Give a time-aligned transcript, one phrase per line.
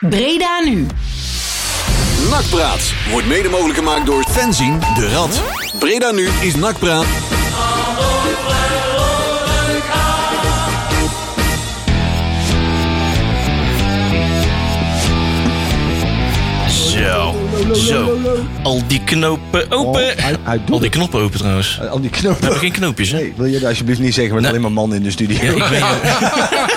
[0.00, 0.86] Breda nu.
[2.30, 5.40] Nakpraat wordt mede mogelijk gemaakt door Fenzin de Rad.
[5.78, 7.06] Breda nu is Nakpraat.
[16.68, 17.34] Zo,
[17.74, 18.18] zo.
[18.62, 19.78] Al die knopen open.
[19.78, 20.88] Oh, hij- hij doet Al die het.
[20.96, 21.78] knoppen open trouwens.
[21.80, 22.40] We Al die knopen.
[22.40, 23.16] hebben geen knoopjes, hè?
[23.18, 24.50] Nee, wil je dat alsjeblieft niet zeggen met Nee.
[24.50, 25.36] alleen maar mannen in de studio?
[25.42, 25.80] Ja, ik ben,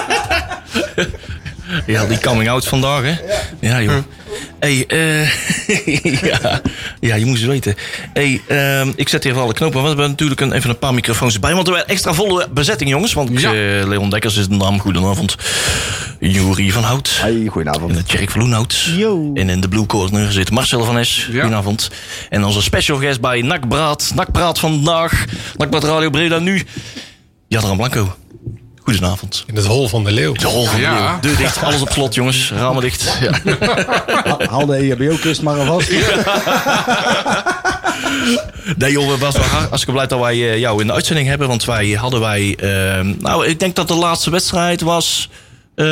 [1.86, 3.15] ja, die coming out vandaag, hè?
[3.59, 3.95] Ja, joh.
[4.59, 5.29] Hey, eh
[6.29, 6.61] ja,
[7.00, 7.75] ja, je moest het weten.
[8.14, 9.82] Hey, ehm, ik zet hier even alle knopen.
[9.82, 11.54] We hebben natuurlijk een, even een paar microfoons erbij.
[11.54, 13.14] Want we hebben extra volle bezetting, jongens.
[13.14, 13.50] Want Ja.
[13.54, 14.79] eh, Leon Dekkers is de naam.
[14.79, 15.36] Goedenavond.
[16.19, 17.18] Jurie van Hout.
[17.21, 17.93] Hey, goedenavond.
[17.93, 18.86] de Tjerk Vloenhout.
[19.33, 21.28] En in de Blue Corner zit Marcel van Es.
[21.31, 21.39] Ja.
[21.42, 21.89] Goedenavond.
[22.29, 24.11] En onze special guest bij Nakbraad.
[24.15, 25.25] Nakpraat vandaag.
[25.57, 26.64] Nakpraat Radio Breda nu.
[27.47, 28.15] Jadran Blanco.
[28.83, 29.43] Goedenavond.
[29.47, 30.33] In het hol van de leeuw.
[30.33, 30.93] De hol van de Ja.
[31.11, 31.20] leeuw.
[31.21, 32.52] Deur dicht, alles op slot, jongens.
[32.52, 33.17] Ramen dicht.
[33.22, 33.31] Ja.
[34.23, 35.89] Ha- Haal de EHBO-kist maar alvast.
[38.78, 41.28] Nee joh, we was wel har- hartstikke blij dat wij eh, jou in de uitzending
[41.28, 41.48] hebben.
[41.48, 42.56] Want wij hadden wij...
[42.56, 45.30] eh, nou, ik denk dat de laatste wedstrijd was...
[45.75, 45.86] eh,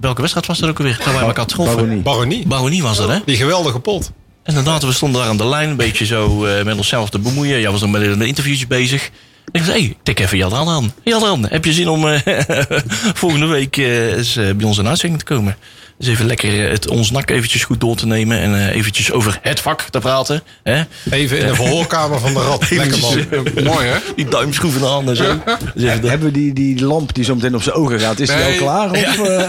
[0.00, 1.00] welke wedstrijd was dat ook alweer?
[1.04, 1.76] Dat wij elkaar troffen.
[1.76, 2.02] Baronie.
[2.02, 2.46] Baronie.
[2.46, 3.18] Baronie was dat, hè?
[3.24, 4.10] Die geweldige pot.
[4.44, 7.60] Inderdaad, we stonden daar aan de lijn, een beetje zo eh, met onszelf te bemoeien.
[7.60, 9.10] Jij was nog met een interviewtje bezig.
[9.52, 10.92] Ik zei, hey, tik even Jadran aan.
[11.02, 12.20] Jadran, heb je zin om eh,
[13.22, 15.56] volgende week eh, eens eh, bij ons in uitzending te komen?
[15.98, 19.12] Dus even lekker eh, het ons nak eventjes goed door te nemen en eh, eventjes
[19.12, 20.42] over het vak te praten.
[20.62, 20.82] Hè?
[21.10, 22.70] Even in de verhoorkamer van de rat.
[22.70, 23.26] Lekker man.
[23.74, 23.96] Mooi hè?
[24.16, 25.24] Die duimschroeven aan en zo.
[25.74, 28.20] Dus even de- Hebben we die, die lamp die zo meteen op zijn ogen gaat,
[28.20, 28.90] is die al klaar?
[28.90, 29.48] Of, eh?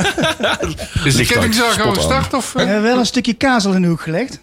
[1.03, 2.02] Is de kettingzaag gewoon aan.
[2.03, 2.55] start of?
[2.55, 2.61] eh?
[2.63, 4.39] We hebben wel een stukje kazel in de hoek gelegd.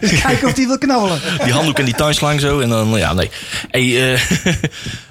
[0.00, 1.20] dus kijken of die wil knabbelen.
[1.44, 2.60] die handdoek en die tuinslang zo.
[2.60, 3.30] En dan, ja, nee.
[3.70, 4.20] Hey, eh,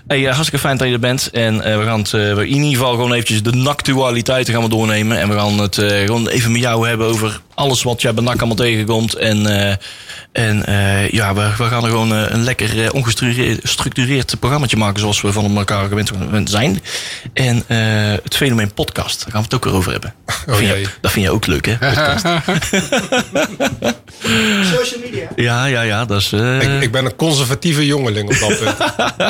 [0.10, 1.30] hey, eh, hartstikke fijn dat je er bent.
[1.32, 4.70] En eh, we gaan het eh, in ieder geval gewoon eventjes de actualiteiten gaan we
[4.70, 5.20] doornemen.
[5.20, 8.38] En we gaan het gewoon even met jou hebben over alles wat jij bij NAC
[8.38, 9.14] allemaal tegenkomt.
[9.16, 9.76] En, eh,
[10.32, 15.00] en eh, ja, we, we gaan er gewoon eh, een lekker ongestructureerd gestructureerd programmaatje maken
[15.00, 16.82] zoals we van elkaar gewend zijn.
[17.34, 17.78] En eh,
[18.24, 20.14] het fenomeen podcast, daar gaan we het ook weer over hebben.
[20.48, 21.78] Oh Vind je- dat vind je ook leuk, hè?
[21.78, 22.26] Podcast.
[24.78, 25.28] Social media.
[25.36, 26.06] Ja, ja, ja.
[26.06, 28.78] Dat is, eh, Ik, ik ben een conservatieve jongeling op dat punt.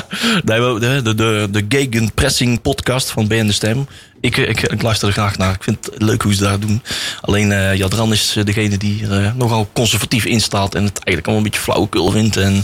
[0.46, 3.88] Nee, we- de, de, de, de Gegenpressing podcast van BN De Stem.
[4.22, 5.54] Ik, ik, ik luister er graag naar.
[5.54, 6.82] Ik vind het leuk hoe ze dat doen.
[7.22, 10.76] Alleen eh Jadran is eh, degene die er eh, nogal conservatief in staat.
[10.76, 12.38] En het eigenlijk allemaal een beetje flauwekul vindt.
[12.38, 12.64] En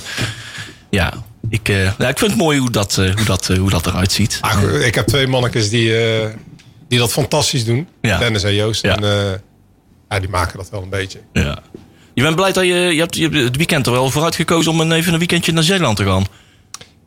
[0.89, 1.13] ja,
[1.49, 3.87] ik, eh, ja, ik vind het mooi hoe dat, eh, hoe dat, eh, hoe dat
[3.87, 4.37] eruit ziet.
[4.41, 6.29] Ah, ik heb twee mannetjes die, eh,
[6.87, 7.87] die dat fantastisch doen.
[8.01, 8.17] Ja.
[8.17, 8.81] Dennis en Joost.
[8.81, 8.95] Ja.
[8.95, 9.31] En, eh,
[10.09, 11.19] ja, die maken dat wel een beetje.
[11.33, 11.59] Ja.
[12.13, 14.71] Je bent blij dat je, je, hebt, je hebt het weekend er wel voor uitgekozen
[14.71, 16.25] om even een weekendje naar Zeeland te gaan.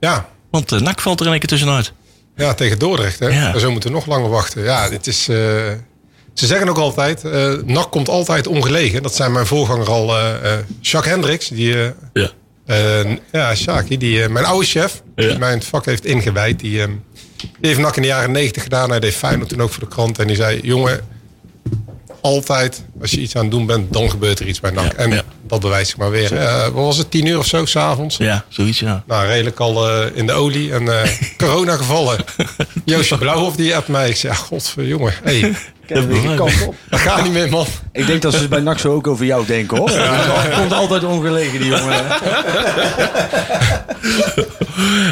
[0.01, 1.93] Ja, Want uh, NAC valt er in één keer tussenuit.
[2.38, 3.19] Ja tegen Dordrecht.
[3.19, 3.26] Hè?
[3.28, 3.59] Ja.
[3.59, 4.62] Zo moeten we nog langer wachten.
[4.62, 5.28] Ja, dit is...
[5.28, 5.37] eh,
[6.34, 9.03] ze zeggen ook altijd, eh NAC komt altijd ongelegen.
[9.03, 11.49] Dat zijn mijn voorganger al, eh, Jacques Hendricks.
[11.49, 11.76] Die,
[12.12, 12.31] Ja.
[13.32, 15.28] Ja, Shaki, die, mijn oude chef, Ja.
[15.28, 16.87] die mij in het vak heeft ingewijd, die,
[17.37, 18.91] die heeft NAC in de jaren negentig gedaan.
[18.91, 20.19] Hij deed Feyenoord toen ook voor de krant.
[20.19, 21.00] En die zei, jongen,
[22.21, 24.93] altijd als je iets aan het doen bent, dan gebeurt er iets bij NAC.
[24.93, 25.23] Ja, en ja.
[25.47, 26.37] dat bewijst zich maar weer.
[26.37, 28.17] Eh, wat was het, tien uur of zo, s'avonds?
[28.17, 29.03] ja, zoiets ja.
[29.06, 30.73] Nou, redelijk al eh, in de olie.
[30.73, 32.19] En eh, corona gevallen.
[32.84, 34.09] Joosje Blauwhof, die appt mij.
[34.09, 35.55] Ik zei, ja, godverjongen, hey,
[35.88, 36.75] Welke kant op.
[36.91, 37.66] dat gaat niet meer, man.
[37.93, 39.91] Ik denk dat ze bij NAC zo ook over jou denken hoor.
[39.91, 42.04] Het komt altijd ongelegen, die jongen.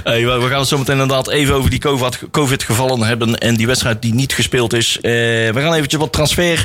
[0.05, 3.39] Hey, we gaan het zo meteen inderdaad even over die COVID- COVID-gevallen hebben.
[3.39, 4.97] En die wedstrijd die niet gespeeld is.
[4.97, 6.65] Eh, we gaan eventjes wat transfer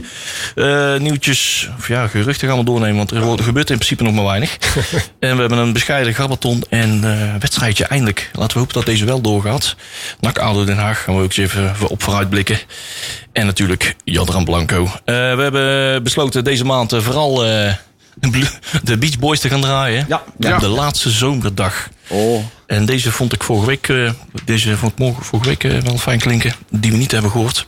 [0.55, 2.97] eh, nieuwtjes, of ja, geruchten gaan we doornemen.
[2.97, 4.57] Want er wordt- gebeurt in principe nog maar weinig.
[5.19, 8.29] en we hebben een bescheiden grabbelton en eh wedstrijdje eindelijk.
[8.33, 9.75] Laten we hopen dat deze wel doorgaat.
[10.19, 12.59] NAC ADO Den Haag gaan we ook eens even op vooruit blikken.
[13.31, 14.83] En natuurlijk Jadran Blanco.
[14.83, 17.73] Eh, we hebben besloten deze maand eh, vooral eh,
[18.83, 20.05] de Beach Boys te gaan draaien.
[20.07, 20.23] Ja.
[20.53, 21.89] Op de laatste zomerdag.
[22.07, 24.11] Oh, En deze vond ik vorige week, eh,
[24.45, 26.53] deze vond ik morgen, vorige week wel fijn klinken.
[26.69, 27.67] Die we niet hebben gehoord.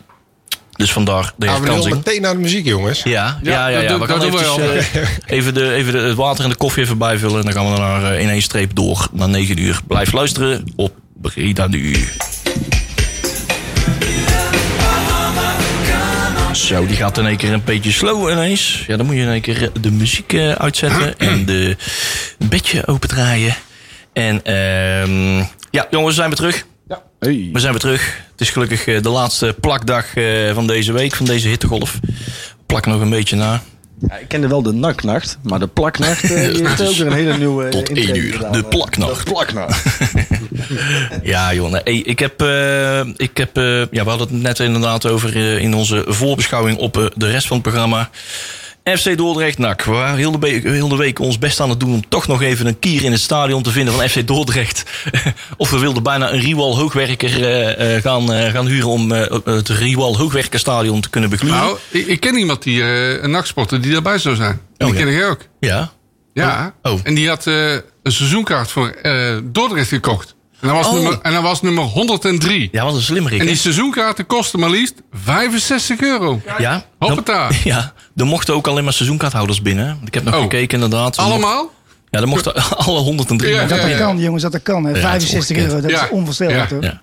[0.73, 3.03] Dus vandaar de Gaan we meteen naar de muziek, jongens.
[3.03, 4.58] Ja, ja, ja, ja, we doen- gaan eventjes,
[4.91, 7.37] eh, even, de, even de, het water en de koffie even bijvullen.
[7.40, 9.79] En dan gaan we naar eh, in één streep door naar 9 uur.
[9.87, 12.08] Blijf luisteren op Breda nu.
[16.55, 18.84] Zo, die gaat in één keer een beetje slow ineens.
[18.88, 21.78] Ja, dan moet je in één keer de muziek eh, uitzetten en de
[22.38, 23.55] bedje opendraaien.
[24.14, 26.66] En ehm ja, jongens, we zijn weer terug.
[27.20, 27.50] hey.
[27.53, 28.22] We zijn weer terug.
[28.32, 32.00] Het is gelukkig eh, de laatste plakdag eh, van deze week, van deze hittegolf.
[32.02, 33.61] We plakken nog een beetje na.
[34.08, 37.38] Ja, ik kende wel de naknacht, maar de plaknacht eh, heeft ook weer een hele
[37.38, 38.67] nieuwe Tot intrede één uur, gedaan, de eh.
[38.67, 39.26] plaknacht.
[39.26, 39.84] De plaknacht.
[41.23, 41.72] Ja, joh.
[41.72, 45.58] hey, ik heb, eh, ik heb eh, ja, we hadden het net inderdaad over eh,
[45.58, 48.09] in onze voorbeschouwing op eh, de rest van het programma.
[48.84, 49.84] FC Dordrecht NAC.
[49.84, 52.28] We waren heel de, be- heel de week ons best aan het doen om toch
[52.28, 54.84] nog even een kier in het stadion te vinden van FC Dordrecht.
[55.58, 59.12] of we wilden bijna een Riewal hoogwerker eh, eh, gaan, eh, gaan huren om
[59.46, 61.58] het Riewal hoogwerkerstadion te kunnen begluren.
[61.58, 62.84] Nou, ik, ik ken iemand die,
[63.22, 64.62] een nachtsporter die daarbij zou zijn.
[64.78, 65.03] Oh, die ja.
[65.03, 65.40] ken ik ook.
[65.59, 65.91] Ja.
[66.34, 66.74] Ja.
[66.82, 66.91] Oh.
[66.91, 67.00] Oh.
[67.03, 68.96] En die had een seizoenkaart voor
[69.44, 70.33] Dordrecht gekocht.
[70.63, 70.93] En dat was, Oh.
[70.93, 72.69] nummer, en dat was nummer 103.
[72.71, 73.39] Ja, wat een slimmerik.
[73.39, 76.41] En die seizoenkaarten kosten maar liefst 65 euro.
[76.57, 76.85] Ja.
[76.99, 77.47] Hoppata.
[77.47, 79.99] Dan- Ja, er mochten ook alleen maar seizoenkaarthouders binnen.
[80.05, 80.41] Ik heb nog Oh.
[80.41, 81.17] gekeken inderdaad.
[81.17, 81.71] Er mocht- Allemaal?
[82.09, 82.53] Ja, er mochten
[82.85, 83.53] alle 103.
[83.53, 84.83] Ja, Dat ja, kan, jongens, dat dat kan.
[84.83, 84.89] Hè.
[84.91, 86.03] Ja, 65 het is euro, dat Ja.
[86.03, 86.65] is onvoorstelbaar, Ja.
[86.65, 86.83] toch?
[86.83, 87.01] Ja.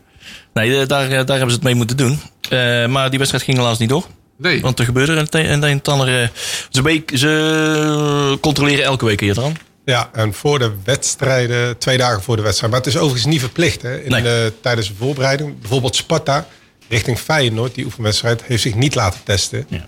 [0.55, 2.21] Nee, eh, daar, eh, daar hebben ze het mee moeten doen.
[2.49, 4.07] Eh, maar die wedstrijd ging helaas niet door.
[4.39, 4.61] Nee.
[4.61, 6.23] Want er gebeurde een en een en het ander.
[6.23, 6.29] eh,
[6.71, 9.57] Ze, week, ze controleren elke week hier dan.
[9.85, 12.73] Ja, en voor de wedstrijden, twee dagen voor de wedstrijd.
[12.73, 14.23] Maar het is overigens niet verplicht hè, in Nee.
[14.23, 15.61] de, tijdens de voorbereiding.
[15.61, 16.47] Bijvoorbeeld Sparta
[16.89, 19.67] richting Feyenoord, die oefenwedstrijd, heeft zich niet laten testen.
[19.69, 19.87] Ja.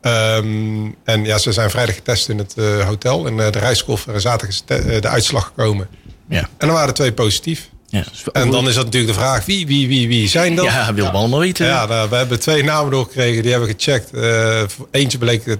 [0.00, 3.26] Ehm, en ja, ze zijn vrijdag getest in het eh, hotel.
[3.26, 5.88] En eh, de reiskoffer en zaterdag is eh, de uitslag gekomen.
[6.28, 6.38] Ja.
[6.40, 7.68] En dan waren er twee positief.
[7.86, 10.64] Ja, En dan is dat natuurlijk de vraag, wie, wie, wie, wie zijn dat?
[10.64, 11.66] ja willen we allemaal weten.
[11.66, 13.42] Ja, we hebben twee namen doorgekregen.
[13.42, 14.12] Die hebben we gecheckt.
[14.12, 15.58] Eh, eentje bleek het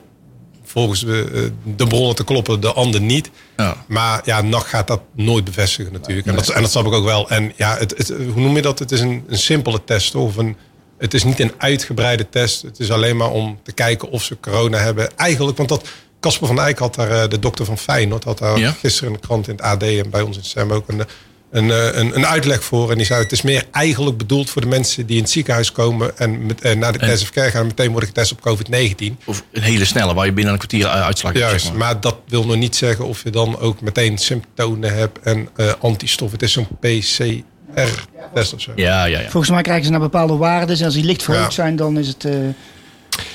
[0.70, 3.31] volgens de, de bronnen te kloppen, de ander niet.
[3.56, 3.84] Ja.
[3.88, 6.26] Maar ja, NAC gaat dat nooit bevestigen natuurlijk.
[6.26, 7.28] En, dat, en dat snap ik ook wel.
[7.31, 8.78] En ja, het, het, hoe noem je dat?
[8.78, 10.14] Het is een, een simpele test.
[10.14, 10.56] Of een,
[10.99, 12.62] het is niet een uitgebreide test.
[12.62, 15.17] Het is alleen maar om te kijken of ze corona hebben.
[15.17, 15.88] Eigenlijk, want dat...
[16.20, 18.70] Casper van Eyck had daar, eh, de dokter van Feyenoord, had daar Ja.
[18.70, 21.02] gisteren in de krant in het AD en bij ons in SEM ook een,
[21.50, 22.91] een, eh, een, een uitleg voor.
[22.91, 25.73] En die zei, het is meer eigenlijk bedoeld voor de mensen die in het ziekenhuis
[25.73, 29.19] komen en met, eh, naar de intensive care gaan en meteen worden getest op COVID-19.
[29.25, 31.44] Of een hele snelle, waar je binnen een kwartier uitslag hebt.
[31.44, 32.00] Juist, zeg maar.
[32.00, 36.32] dat wil nog niet zeggen of je dan ook meteen symptomen hebt en eh antistof.
[36.32, 38.73] Het is zo'n PCR-test of zo.
[38.76, 39.29] Ja, ja, ja.
[39.31, 40.79] Volgens mij krijgen ze naar bepaalde waarden.
[40.79, 41.50] En als die licht verhoogd Ja.
[41.62, 42.25] zijn, dan is het...
[42.25, 42.32] eh,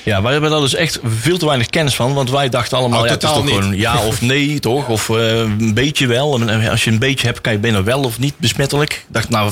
[0.05, 2.13] Ja, wij hebben daar dus echt veel te weinig kennis van.
[2.13, 4.87] Want wij dachten allemaal, Oh, ja, het is toch gewoon ja of nee, toch?
[4.87, 6.39] Of eh, een beetje wel.
[6.41, 8.93] En als je een beetje hebt, kan je binnen wel of niet besmettelijk.
[8.93, 9.51] Ik dacht, nou,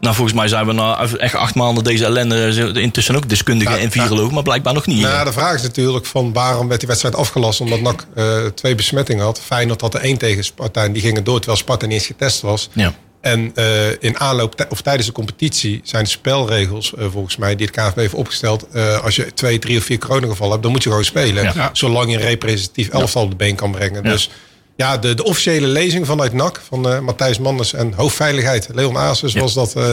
[0.00, 3.80] nou, volgens mij zijn we na echt acht maanden deze ellende intussen ook deskundigen Ja,
[3.80, 5.00] en virologen, maar blijkbaar nog niet.
[5.00, 7.60] Nou, de vraag is natuurlijk van waarom werd die wedstrijd afgelast?
[7.60, 9.40] Omdat NAC eh, twee besmettingen had.
[9.44, 12.40] Feyenoord had er één tegen Sparta en die gingen door terwijl Sparta niet eens getest
[12.40, 12.68] was.
[12.72, 12.92] Ja.
[13.20, 17.66] En eh, in aanloop of tijdens de competitie zijn de spelregels eh, volgens mij die
[17.66, 18.66] het KNVB heeft opgesteld.
[18.72, 21.44] eh, als je twee, drie of vier coronagevallen hebt, dan moet je gewoon spelen.
[21.54, 21.70] Ja.
[21.72, 24.02] Zolang je een representatief elftal op de been kan brengen.
[24.04, 24.10] Ja.
[24.10, 24.30] Dus
[24.76, 29.34] ja, de, de officiële lezing vanuit NAC van eh, Matthijs Manders en hoofdveiligheid Leon Aasus
[29.34, 29.92] was dat, eh,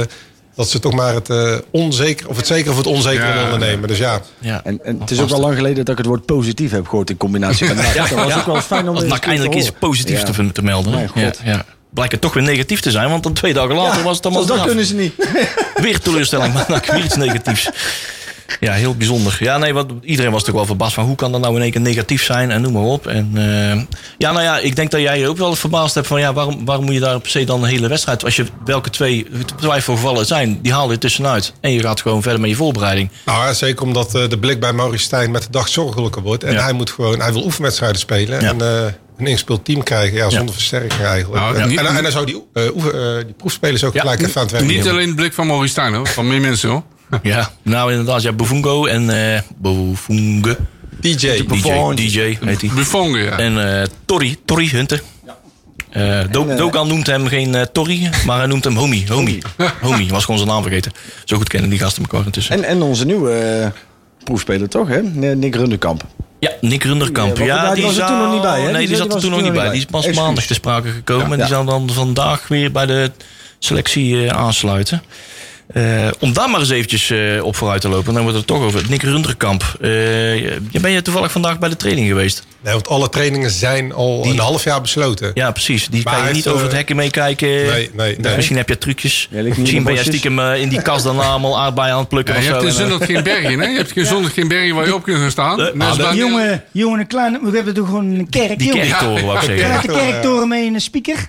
[0.55, 3.33] dat ze toch maar het eh, onzeker of het zeker of het onzeker Ja.
[3.33, 3.87] willen ondernemen.
[3.87, 4.61] Dus ja, Ja.
[4.63, 7.09] En, en het is ook wel lang geleden dat ik het woord positief heb gehoord
[7.09, 7.93] in combinatie met NAC.
[7.93, 8.39] Ja, dat was ja.
[8.39, 10.31] ook wel fijn om NAC eindelijk iets positiefs Ja.
[10.31, 11.09] te, te melden.
[11.43, 11.65] ja.
[11.89, 14.45] Blijkt het toch weer negatief te zijn, want dan twee dagen later was het allemaal
[14.45, 15.13] dat kunnen ze niet.
[15.81, 17.69] Weer teleurstelling, maar NAC weer iets negatiefs.
[18.59, 19.37] Ja, heel bijzonder.
[19.39, 21.71] Ja, nee, wat, iedereen was toch wel verbaasd van hoe kan dat nou in één
[21.71, 23.07] keer negatief zijn en noem maar op.
[23.07, 23.81] En, eh,
[24.17, 26.65] ja, nou ja, ik denk dat jij je ook wel verbaasd hebt van ja, waarom,
[26.65, 29.27] waarom moet je daar per se dan een hele wedstrijd, als je welke twee
[29.59, 31.53] twijfelgevallen zijn, die haal je tussenuit.
[31.61, 33.09] En je gaat gewoon verder met je voorbereiding.
[33.25, 36.43] Nou, ja, zeker omdat eh, de blik bij Maurice Stijn met de dag zorgelijker wordt.
[36.43, 36.63] En Ja.
[36.63, 38.41] hij moet gewoon, hij wil oefenwedstrijden spelen.
[38.41, 38.49] Ja.
[38.49, 41.41] En eh, een ingespeeld team krijgen, ja, zonder versterking eigenlijk.
[41.43, 43.99] Nou, en, niet- en, en dan zou die, eh, oefen, eh, die proefspelers ook Ja.
[44.01, 44.91] gelijk even aan het werk Niet nemen.
[44.91, 46.83] alleen de blik van Maurice Stijn hoor, van meer mensen hoor.
[47.23, 50.57] Ja, nou inderdaad, ja, Bufungo en eh Bufunge,
[50.99, 51.15] DJ.
[51.47, 52.69] DJ, DJ heet hij.
[52.75, 53.37] Buffon, ja.
[53.37, 55.01] En eh Tori, Tori Hunter.
[56.31, 59.05] Do- En, Dogan noemt hem geen Tori, maar hij noemt hem Homie.
[59.09, 59.41] Homie.
[59.81, 60.91] Homie, was gewoon zijn naam vergeten.
[61.25, 62.55] Zo goed kennen die gasten elkaar intussen.
[62.55, 63.71] En, en onze nieuwe
[64.23, 65.01] proefspeler toch, hè?
[65.35, 66.03] Nick Rundekamp.
[66.39, 67.37] Ja, Nick Runderkamp.
[67.37, 68.71] Ja, die die, was er toen nog niet bij, hè?
[68.71, 69.69] Nee, Die zat- er toen nog niet bij.
[69.69, 71.31] Die is pas maandag te sprake gekomen.
[71.31, 73.11] En die zal dan vandaag weer bij de
[73.59, 75.01] selectie eh, aansluiten.
[75.77, 78.13] Eh, om daar maar eens eventjes eh, op vooruit te lopen.
[78.13, 79.75] Dan wordt het toch over Nick Runderkamp.
[79.81, 82.45] Eh, je ben je toevallig vandaag bij de training geweest?
[82.61, 85.31] Nee, want alle trainingen zijn al Die- een half jaar besloten.
[85.33, 85.87] Ja, precies.
[85.87, 87.47] Die Maar kan je niet over het hekken meekijken.
[87.47, 88.35] nee, nee, Dus nee.
[88.35, 89.27] Misschien heb je trucjes.
[89.31, 92.33] Ja, Misschien de ben je stiekem in die kast dan allemaal aardbeien aan het plukken
[92.35, 92.51] Ja, je zo.
[92.53, 93.65] hebt En, zondag geen bergen, hè?
[93.67, 95.57] Je hebt geen zondag geen bergen waar je op kunt gaan staan.
[95.57, 97.39] Net als bij- jongen, jongen, een kleine...
[97.43, 98.87] We hebben toch gewoon een kerk, die jongen.
[98.87, 99.81] kerktoren, wou ik zeggen.
[99.81, 101.27] de kerktoren mee in een speaker.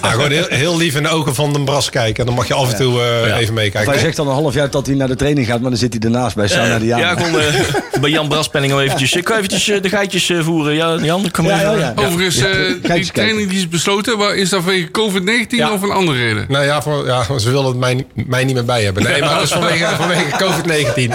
[0.00, 2.16] Ah, gewoon heel, heel lief in de ogen van Den Bras kijken.
[2.20, 3.36] En dan mag je af en toe eh, Ja.
[3.38, 5.70] even Of hij zegt dan een half jaar dat hij naar de training gaat, maar
[5.70, 7.02] dan zit hij ernaast bij Sana Eh, Diana.
[7.02, 7.54] ja, gewoon eh,
[8.00, 9.12] bij Jan Braspenning al eventjes.
[9.12, 10.74] Ik kan eventjes eh, de geitjes eh, voeren.
[10.74, 11.92] Ja, Jan, kom Ja, ja, ja.
[11.96, 15.72] Overigens, eh, die training die is besloten, waar- is dat vanwege COVID-19 Ja.
[15.72, 16.46] of een andere reden?
[16.48, 19.02] Nou ja, voor, ja, ze willen het mij, niet- mij niet meer bij hebben.
[19.02, 21.14] Nee, maar dat is vanwege, vanwege COVID-19.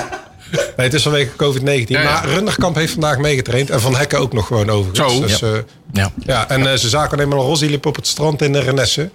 [0.51, 1.87] Nee, het is vanwege COVID-19.
[1.87, 2.11] Ja, ja.
[2.11, 3.69] Maar Runderkamp heeft vandaag meegetraind.
[3.69, 5.13] En Van Hekken ook nog gewoon overigens.
[5.13, 5.21] Zo.
[5.21, 5.49] Dus, eh,
[5.93, 6.11] Ja.
[6.25, 9.09] ja, en eh, ze zagen alleen maar Rossi liep op het strand in de Renesse.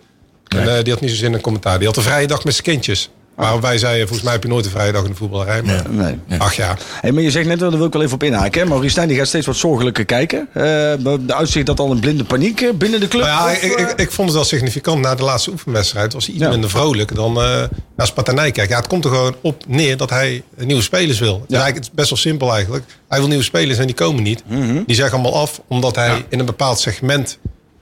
[0.49, 1.79] En eh, die had niet zo zin in een commentaar.
[1.79, 3.11] Die had een vrije dag met zijn kindjes.
[3.37, 5.63] Maar wij zeiden, volgens mij heb je nooit een vrije dag in de voetballerij.
[5.63, 6.39] Maar, Nee.
[6.39, 6.77] Ach ja.
[7.01, 8.61] Hey, maar je zegt net, daar wil ik wel even op inhaken.
[8.61, 8.67] hè.
[8.69, 10.49] Maurice Stijn die gaat steeds wat zorgelijker kijken.
[10.53, 13.23] Eh, de uitzicht dat al een blinde paniek eh, binnen de club.
[13.25, 15.01] Nou ja, Of, ik, eh, ik, ik vond het wel significant.
[15.01, 16.51] Na de laatste oefenwedstrijd was hij iets Ja.
[16.51, 17.63] minder vrolijk dan eh
[17.97, 18.69] naar Sparta Nijkerk.
[18.69, 21.33] Ja, het komt er gewoon op neer dat hij nieuwe spelers wil.
[21.41, 22.85] Het, is eigenlijk, het is best wel simpel eigenlijk.
[23.09, 24.43] Hij wil nieuwe spelers en die komen niet.
[24.49, 24.83] Mhm.
[24.87, 27.39] Die zeggen allemaal af omdat hij in een bepaald segment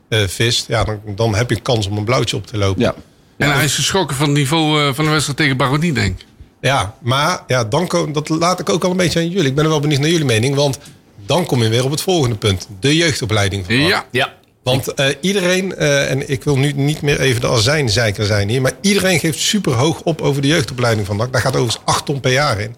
[0.09, 0.64] eh, vist.
[0.68, 2.82] Ja, dan, dan heb je een kans om een blauwtje op te lopen.
[2.82, 2.94] ja.
[3.43, 6.27] En hij is geschrokken van het niveau eh, van de wedstrijd tegen Baronie, denk ik.
[6.61, 9.49] Ja, maar ja, dan kom, dat laat ik ook al een beetje aan jullie.
[9.49, 10.55] Ik ben er wel benieuwd naar jullie mening.
[10.55, 10.79] Want
[11.27, 12.69] dan kom je weer op het volgende punt.
[12.81, 13.75] De jeugdopleiding van.
[13.75, 14.07] Ja.
[14.11, 14.33] Ja.
[14.63, 18.61] Want eh, iedereen, eh, en ik wil nu niet meer even de azijnzeiker zijn hier...
[18.61, 21.33] maar iedereen geeft super hoog op over de jeugdopleiding van NAC.
[21.33, 22.77] Daar gaat overigens 8 ton per jaar in.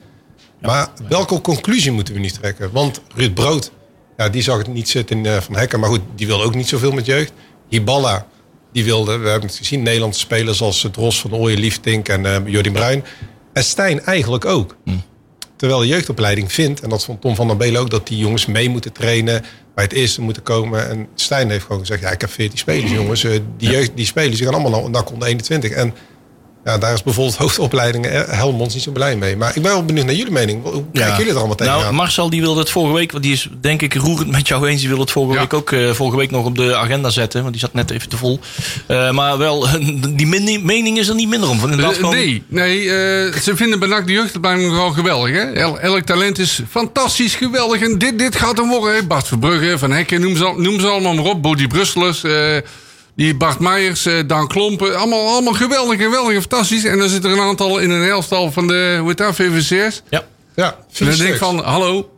[0.61, 2.73] Maar welke conclusie moeten we niet trekken?
[2.73, 3.71] Want Ruud Brood,
[4.16, 5.80] ja, die zag het niet zitten in Van Hekken...
[5.80, 7.33] maar goed, die wilde ook niet zoveel met jeugd.
[7.68, 8.26] Hiballa,
[8.74, 9.82] die wilde, we hebben het gezien...
[9.82, 13.04] Nederlandse spelers als Dros van Ooyen, Liefdink en eh Jordi Bruin.
[13.52, 14.76] En Stijn eigenlijk ook.
[15.56, 18.46] Terwijl de jeugdopleiding vindt, en dat vond Tom van der Belen ook, dat die jongens
[18.46, 20.88] mee moeten trainen, bij het eerste moeten komen.
[20.88, 23.24] En Stijn heeft gewoon gezegd: ja, ik heb 14 spelers, jongens.
[23.24, 25.70] Eh, Die, jeugd, die spelers die gaan allemaal naar, naar onder 21.
[25.70, 25.94] En
[26.64, 29.37] ja, daar is bijvoorbeeld hoofdopleidingen Helmond niet zo blij mee.
[29.37, 30.62] Maar ik ben wel benieuwd naar jullie mening.
[30.62, 31.80] Hoe kijken jullie er allemaal tegenaan?
[31.80, 34.68] Nou, Marcel die wilde het vorige week, want die is denk ik roerend met jou
[34.68, 34.78] eens.
[34.78, 35.40] Die wilde het vorige Ja.
[35.40, 38.09] week ook eh, vorige week nog op de agenda zetten, want die zat net even
[38.09, 38.40] te vol.
[38.87, 39.66] Eh, maar wel,
[40.16, 40.26] die
[40.62, 41.59] mening is er niet minder om.
[41.59, 45.33] Van inderdaad Eh, gewoon- Nee, nee eh, ze vinden bij NAC de jeugdopleiding nogal geweldig.
[45.35, 45.52] Hè?
[45.52, 47.80] El- elk talent is fantastisch geweldig.
[47.83, 48.94] En dit, dit gaat hem worden.
[48.94, 49.02] Hè?
[49.06, 51.42] Bart Verbrugge, Van Hekken, noem ze, al- noem ze allemaal maar op.
[51.42, 52.56] Bodie Brusselers, eh,
[53.16, 54.97] die Bart Meijers, eh, Daan Klompen.
[54.97, 56.85] Allemaal, allemaal geweldig, geweldig, fantastisch.
[56.85, 60.02] En dan zit er een aantal in een elftal van de, hoe heet dat, VVC's.
[60.09, 60.25] Ja.
[60.54, 62.14] ja, En dan denk ik van, hallo,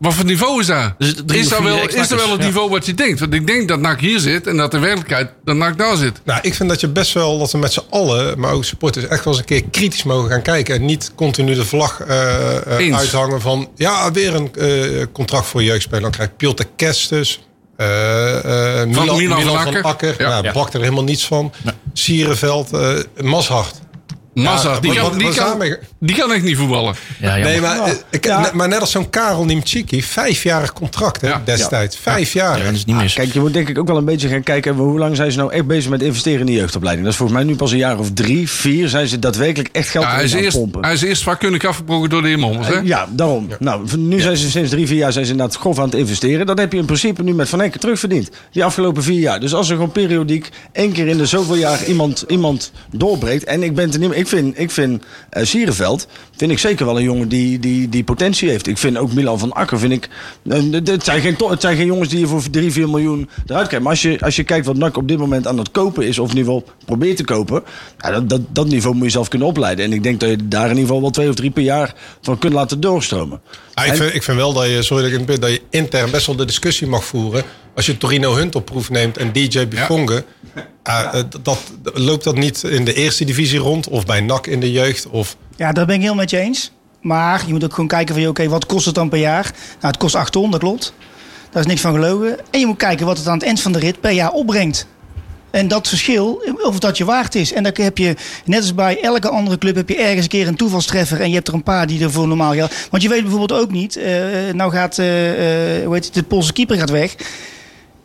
[0.00, 0.94] wat voor niveau is dat?
[0.98, 2.46] Dus drie is, vier wel, is wel het ja.
[2.46, 3.20] niveau wat je denkt?
[3.20, 6.20] Want ik denk dat NAC hier zit en dat de werkelijkheid dat NAC daar zit.
[6.24, 9.06] Nou, ik vind dat je best wel, dat we met z'n allen, maar ook supporters,
[9.06, 10.74] echt wel eens een keer kritisch mogen gaan kijken.
[10.74, 15.62] En niet continu de vlag eh, eh, uithangen van, ja, weer een eh, contract voor
[15.62, 16.02] jeugdspeler.
[16.02, 17.49] Dan krijgt Piotr Kestus, eh,
[17.84, 20.14] eh, Milan, Milan Milan, van van Akker.
[20.18, 20.28] Ja.
[20.28, 20.52] nou, Ja.
[20.52, 21.52] brak er helemaal niets van.
[21.92, 22.90] Sierenveld, eh
[23.22, 23.74] Mazhart.
[24.34, 25.62] Massa, die, kan, die, kan,
[25.98, 26.94] die kan echt niet voetballen.
[27.20, 28.40] Ja, Nee, maar, eh, ik- Ja.
[28.40, 31.42] ne- maar net als zo'n Karel Nimchiki, vijfjarig contract hè, Ja.
[31.44, 31.96] destijds.
[31.96, 32.58] Vijf jaar.
[32.58, 33.14] Ja, dat is niet mis.
[33.14, 34.74] Kijk, je moet denk ik ook wel een beetje gaan kijken...
[34.74, 37.04] hoe lang zijn ze nou echt bezig met investeren in die jeugdopleiding.
[37.04, 38.88] Dat is volgens mij nu pas een jaar of drie, vier...
[38.88, 40.84] zijn ze daadwerkelijk echt geld Ja, hij, erin is aan het eerst, pompen.
[40.84, 42.66] hij is eerst vakkundig afgebroken door de Mommers.
[42.66, 42.74] Hè?
[42.74, 43.48] Eh, Ja, daarom.
[43.58, 46.46] Nou, nu zijn ze sinds drie, vier jaar zijn ze inderdaad grof aan het investeren.
[46.46, 48.30] Dat heb je in principe nu met Van Enken terugverdiend.
[48.52, 49.40] Die afgelopen vier jaar.
[49.40, 53.44] Dus als er gewoon periodiek één keer in de zoveel jaar iemand, iemand doorbreekt.
[53.44, 56.58] En ik ben het er niet meer- Ik vind, ik vind eh Sierenveld vind ik
[56.58, 58.66] zeker wel een jongen die, die, die potentie heeft.
[58.66, 59.78] Ik vind ook Milan van Akker.
[59.78, 60.08] Vind ik,
[60.48, 63.66] eh, het, zijn geen, het zijn geen jongens die je voor 3, 4 miljoen eruit
[63.66, 63.84] krijgt.
[63.84, 66.18] Maar als je, als je kijkt wat NAC op dit moment aan het kopen is.
[66.18, 67.62] Of in ieder geval probeert te kopen.
[67.96, 69.84] Dat, dat, dat niveau moet je zelf kunnen opleiden.
[69.84, 71.94] En ik denk dat je daar in ieder geval wel twee of drie per jaar
[72.22, 73.40] van kunt laten doorstromen.
[73.74, 76.10] Ja, ik, vind, ik vind wel dat je, sorry dat ik het dat je intern
[76.10, 77.44] best wel de discussie mag voeren.
[77.80, 80.24] Als je Torino Hunt op proef neemt en DJ Bifonge.
[80.82, 81.58] eh, eh, dat,
[81.94, 83.88] loopt dat niet in de eerste divisie rond?
[83.88, 85.06] Of bij NAC in de jeugd?
[85.06, 86.72] Of, Ja, daar ben ik heel met je eens.
[87.00, 89.42] Maar je moet ook gewoon kijken van, oké, wat kost het dan per jaar?
[89.52, 90.92] Nou, het kost 8 ton, dat klopt.
[91.50, 92.38] Daar is niks van gelogen.
[92.50, 94.86] En je moet kijken wat het aan het eind van de rit per jaar opbrengt.
[95.50, 97.52] En dat verschil, of dat je waard is.
[97.52, 100.48] En dan heb je, net als bij elke andere club, heb je ergens een keer
[100.48, 101.20] een toevalstreffer.
[101.20, 102.74] En je hebt er een paar die er voor normaal geld.
[102.90, 104.12] Want je weet bijvoorbeeld ook niet, eh,
[104.52, 107.14] nou gaat, eh, eh, hoe heet het, de Poolse keeper gaat weg.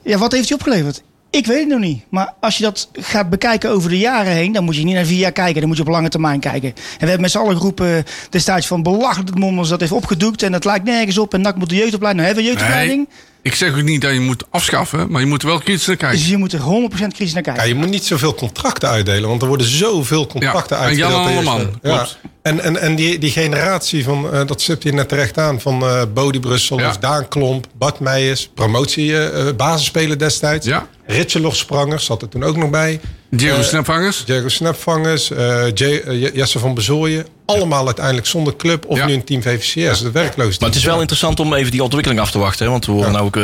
[0.05, 1.03] Ja, wat heeft hij opgeleverd?
[1.29, 2.03] Ik weet het nog niet.
[2.09, 5.05] Maar als je dat gaat bekijken over de jaren heen, dan moet je niet naar
[5.05, 5.59] vier jaar kijken.
[5.59, 6.69] Dan moet je op lange termijn kijken.
[6.69, 10.43] En we hebben met z'n allen groepen destijds van belachelijk dat dat heeft opgedoekt.
[10.43, 11.33] En dat lijkt nergens op.
[11.33, 12.25] En NAC moet de jeugdopleiding.
[12.25, 13.07] Nou hebben we jeugdopleiding.
[13.45, 15.95] Ik zeg ook niet dat je moet afschaffen, maar je moet er wel kritisch naar
[15.95, 16.17] kijken.
[16.17, 16.63] Dus je moet er 100%
[16.95, 17.67] kritisch naar ja, kijken.
[17.67, 19.29] je moet niet zoveel contracten uitdelen.
[19.29, 21.11] Want er worden zoveel contracten Ja, en uitgedeeld.
[21.25, 22.29] Jan Alleman, eerste- Ja.
[22.41, 25.81] En, en, en die, die generatie van, eh, dat zit hier net terecht aan, van
[25.83, 26.89] eh Bodie Brussel, Ja.
[26.89, 30.65] of Daan Klomp, Bart Meijers, promotie, eh eh, basisspeler destijds.
[30.65, 30.87] Ja.
[31.07, 32.99] Ritjelof Sprangers zat er toen ook nog bij.
[33.29, 34.25] Diego Eh, Snapvangers.
[34.25, 37.25] Diego Snapvangers, eh, eh, Jesse van Bezooien.
[37.45, 39.05] Allemaal uiteindelijk zonder club of Ja.
[39.05, 39.99] nu een team VVCS.
[40.01, 40.59] De werkloos.
[40.59, 42.65] Maar het is wel interessant om even die ontwikkeling af te wachten.
[42.65, 42.71] Hè?
[42.71, 43.35] Want we worden nou ook,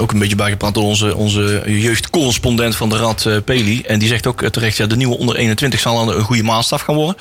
[0.00, 3.80] ook een beetje bijgepraat door onze, onze jeugdcorrespondent van de Rad, eh, Peli.
[3.82, 6.94] En die zegt ook terecht, ja, de nieuwe onder 21 zal een goede maatstaf gaan
[6.94, 7.16] worden.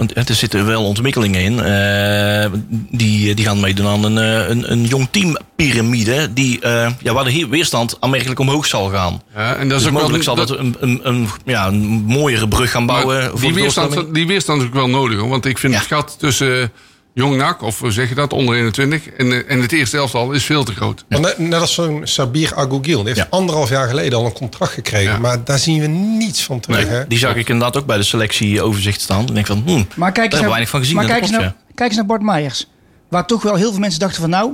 [0.00, 1.60] Want er zitten wel ontwikkelingen in.
[1.60, 2.50] eh,
[2.90, 6.32] die, die gaan meedoen aan een, eh, een, een jong team piramide.
[6.32, 9.22] Die, eh, ja, waar de weerstand aanmerkelijk omhoog zal gaan.
[9.34, 11.80] Ja, en dat is Dus ook wel mogelijk zal dat een, een, een, ja, een
[12.06, 13.30] mooiere brug gaan bouwen.
[13.30, 15.28] voor die, weerstand, die weerstand is ook wel nodig, hoor.
[15.28, 15.78] Want ik vind Ja.
[15.78, 16.72] het gat tussen
[17.14, 19.10] Jong NAC, of hoe zeg je dat, onder 21.
[19.10, 21.04] En, eh, en het eerste elftal is veel te groot.
[21.08, 22.98] Net, net als zo'n Sabir Agougil.
[22.98, 23.26] Die heeft Ja.
[23.30, 25.12] anderhalf jaar geleden al een contract gekregen.
[25.12, 25.18] Ja.
[25.18, 26.76] Maar daar zien we niets van terug.
[26.76, 27.06] Nee, hè?
[27.06, 29.28] die zag ik inderdaad ook bij de selectieoverzicht staan.
[29.28, 30.96] En ik van, hmm, Maar kijk daar eens hebben we naar, weinig van gezien.
[30.96, 32.66] maar kijk eens, naar, kijk eens naar Bart Meijers.
[33.08, 34.52] Waar toch wel heel veel mensen dachten van nou,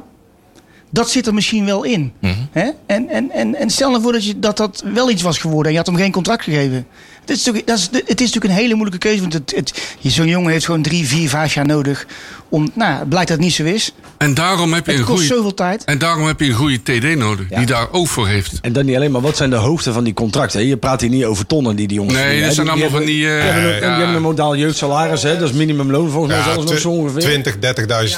[0.90, 2.12] dat zit er misschien wel in.
[2.20, 2.34] Mhm.
[2.50, 2.70] Hè?
[2.86, 5.64] En, en, en, en stel nou voor dat, je, dat dat wel iets was geworden
[5.66, 6.86] en je had hem geen contract gegeven.
[7.20, 9.20] Het is, natuurlijk- dat is, het is natuurlijk een hele moeilijke keuze.
[9.20, 12.06] Want het, het, zo'n jongen heeft gewoon drie, vier, vijf jaar nodig.
[12.48, 13.92] Om, nou, het blijkt dat het niet zo is.
[14.18, 15.34] En daarom heb je Het een kost goede...
[15.34, 15.84] zoveel tijd.
[15.84, 17.56] En daarom heb je een goede TD nodig, Ja.
[17.56, 18.58] die daar ook voor heeft.
[18.62, 20.66] En dan niet alleen maar, wat zijn de hoogte van die contracten?
[20.66, 23.04] Je praat hier niet over tonnen die die jongens Nee, verdienen, dat zijn allemaal van
[23.04, 23.14] die...
[23.14, 23.96] Die eh, hebben, een, die ja.
[23.98, 25.38] hebben een modaal jeugdsalaris, hè?
[25.38, 27.20] dat is minimumloon volgens mij Ja, zelfs nog zo ongeveer.
[27.20, 27.60] 20, 30.000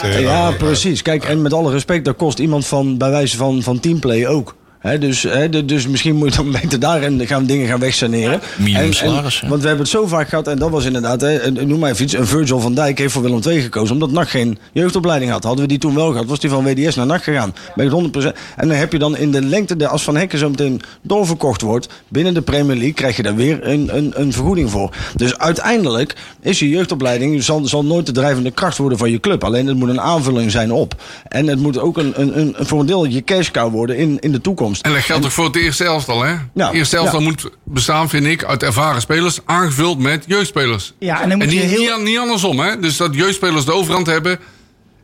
[0.02, 0.20] euro.
[0.20, 1.02] Ja, precies.
[1.02, 4.56] Kijk, en met alle respect, dat kost iemand van, bij wijze van, van teamplay ook.
[5.00, 5.26] Dus,
[5.64, 8.40] dus misschien moet je dan beter daarin gaan dingen gaan wegsaneren.
[8.56, 9.48] Minimum En- en- salaris, hè.
[9.48, 11.20] Want we hebben het zo vaak gehad, en dat was inderdaad,
[11.50, 14.28] noem maar even iets, een Virgil van Dijk heeft voor Willem II gekozen, omdat NAC
[14.28, 15.44] geen jeugdopleiding had.
[15.44, 17.54] Hadden we die toen wel gehad, was die van WDS naar NAC gegaan.
[17.74, 18.36] Ben ik het 100%.
[18.56, 21.60] En dan heb je dan in de lengte, de, als Van Hekken zo meteen doorverkocht
[21.60, 24.90] wordt, binnen de Premier League, krijg je daar weer een, een, een vergoeding voor.
[25.16, 29.44] Dus uiteindelijk is je jeugdopleiding, zal, zal nooit de drijvende kracht worden van je club.
[29.44, 30.94] Alleen het moet een aanvulling zijn op.
[31.28, 34.16] En het moet ook een, een, een, voor een deel je cash cow worden in,
[34.20, 34.66] in de toekomst.
[34.80, 36.34] En dat geldt ook voor het eerste elftal, hè?
[36.72, 40.92] Eerste elftal moet bestaan, vind ik, uit ervaren spelers, aangevuld met jeugdspelers.
[40.98, 42.00] Ja, en dan moet En je niet, heel...
[42.00, 42.78] niet andersom, hè?
[42.78, 44.38] Dus dat jeugdspelers de overhand hebben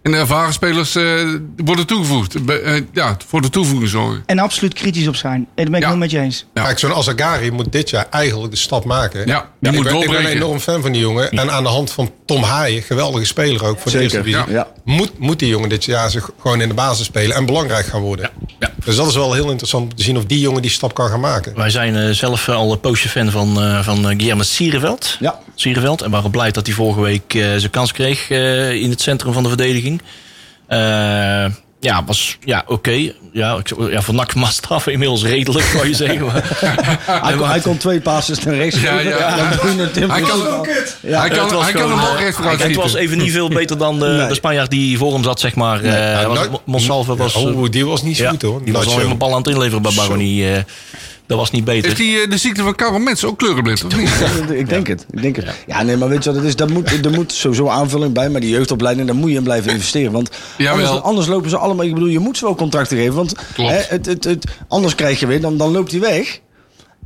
[0.05, 1.05] en de ervaren spelers eh,
[1.57, 2.45] worden toegevoegd.
[2.45, 4.23] Be- eh, ja, voor de toevoeging zorgen.
[4.27, 5.35] En absoluut kritisch op zijn.
[5.35, 5.89] En dat ben ik Ja.
[5.89, 6.47] heel met je eens.
[6.55, 6.63] Ja.
[6.65, 9.27] Kijk, zo'n Azagari moet dit jaar eigenlijk de stap maken.
[9.27, 11.31] Ja, die ik, moet ben, ik ben een enorm fan van die jongen.
[11.31, 14.53] En aan de hand van Tom Haaien, geweldige speler ook voor Zeker, de eerste divisie.
[14.55, 14.67] ja.
[14.85, 18.01] Moet, moet die jongen dit jaar zich gewoon in de basis spelen en belangrijk gaan
[18.01, 18.31] worden.
[18.59, 18.71] Ja.
[18.85, 21.09] Dus dat is wel heel interessant om te zien of die jongen die stap kan
[21.09, 21.53] gaan maken.
[21.57, 25.17] Wij zijn eh, zelf al een poosje fan van, eh van eh, Guillermo Sierenveld.
[25.21, 25.39] Ja.
[25.55, 26.03] Sierenveld.
[26.03, 29.33] En waren blij dat hij vorige week eh, zijn kans kreeg eh, in het centrum
[29.33, 29.94] van de verdediging.
[30.67, 31.45] Eh,
[31.81, 33.13] ja, was ja, oké.
[33.33, 34.33] Ja, ik, ja, voor NAC
[34.87, 36.25] inmiddels redelijk, zou je zeggen.
[36.27, 36.43] Maar,
[37.25, 39.49] Hij, kon, hij kon twee passes naar rechts Ja, ja.
[39.49, 40.67] Het in Hij kan- al.
[41.01, 41.21] Ja.
[41.21, 43.33] hij kan, het was hij kan hem ook eh, recht vooruit Het was even niet
[43.33, 44.29] veel beter dan de, Nee.
[44.29, 45.83] de Spanjaard die voor hem zat, zeg maar.
[45.83, 47.35] Eh, was het Mo- Monsalve was...
[47.35, 48.65] Oh, die was niet ja, goed hoor.
[48.65, 50.65] Die was al helemaal bal aan het inleveren bij Baroni.
[51.27, 51.85] Dat was niet beter.
[51.85, 54.11] Heeft hij eh, de ziekte van Karel Mensen ook kleurenblind, of niet?
[54.61, 55.07] Ik denk het.
[55.11, 55.47] Ik denk het.
[55.67, 56.57] Ja, nee, maar weet je wat het is?
[56.57, 58.29] Daar moet, er moet sowieso aanvulling bij.
[58.31, 60.13] Maar die jeugdopleiding, daar moet je in blijven investeren.
[60.13, 61.85] Want anders, anders lopen ze allemaal...
[61.85, 63.15] Ik bedoel, je moet ze wel contracten geven.
[63.15, 66.41] Want hè, het, het, het, anders krijg je weer, dan, dan loopt hij weg.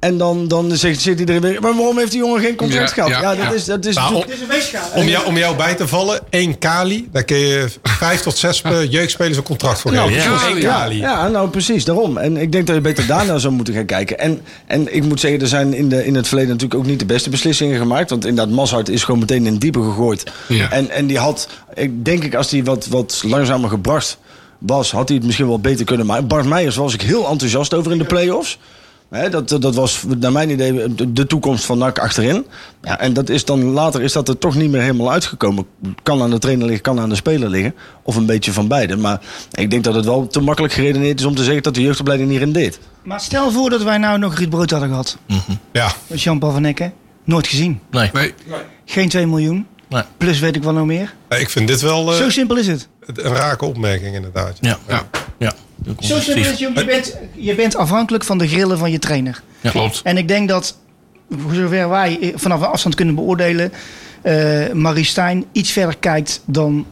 [0.00, 1.60] En dan, dan zegt, zit iedereen weer...
[1.60, 3.10] Maar waarom heeft die jongen geen contract Ja, gehad?
[3.10, 3.52] ja, Ja, dat ja.
[3.52, 4.88] is, dat is Nou, om, is een weegschaal.
[4.94, 7.08] om, jou, om jou bij te vallen, één Kali.
[7.12, 10.60] Daar kun je vijf tot zes eh, jeugdspelers een contract voor Nou, geven.
[10.60, 10.68] ja.
[10.78, 11.00] Kali.
[11.30, 12.16] nou precies, daarom.
[12.18, 14.18] En ik denk dat je beter daarna zou moeten gaan kijken.
[14.18, 16.98] En, en ik moet zeggen, er zijn in, de, in het verleden natuurlijk ook niet
[16.98, 18.10] de beste beslissingen gemaakt.
[18.10, 20.22] Want inderdaad, Mazhart is gewoon meteen in het diepe gegooid.
[20.48, 20.70] Ja.
[20.70, 24.18] En, en die had, ik denk ik, als hij wat, wat langzamer gebracht
[24.58, 26.26] was, had hij het misschien wel beter kunnen maken.
[26.26, 28.58] Bart Meijers was ik heel enthousiast over in de play-offs.
[29.10, 32.46] Hè, dat, dat was naar mijn idee de, toekomst van NAC achterin.
[32.82, 35.66] Ja, en dat is dan, later is dat er toch niet meer helemaal uitgekomen.
[36.02, 37.74] Kan aan de trainer liggen, kan aan de speler liggen.
[38.02, 38.96] Of een beetje van beide.
[38.96, 39.20] Maar
[39.52, 42.30] ik denk dat het wel te makkelijk geredeneerd is om te zeggen dat de jeugdopleiding
[42.30, 42.78] hierin deed.
[43.02, 45.18] Maar stel voor dat wij nou nog Ruud Brood hadden gehad.
[45.72, 45.92] Ja.
[46.06, 46.92] Met Jean-Paul van Ecken.
[47.24, 47.80] Nooit gezien.
[47.90, 48.34] Nee, Nee.
[48.84, 49.66] Geen 2 miljoen.
[49.88, 50.02] nee.
[50.16, 51.14] Plus weet ik wel nog meer.
[51.28, 52.88] Ik vind dit wel eh, Zo simpel is het.
[53.06, 54.56] een rake opmerking inderdaad.
[54.60, 55.20] Ja, Ja, ja.
[56.74, 59.42] Je bent, je bent afhankelijk van de grillen van je trainer.
[59.60, 59.70] Ja.
[59.70, 60.00] klopt.
[60.04, 60.76] En ik denk dat,
[61.30, 63.72] voor zover wij eh, vanaf een afstand kunnen beoordelen,
[64.22, 66.86] eh Marie Stijn iets verder kijkt dan,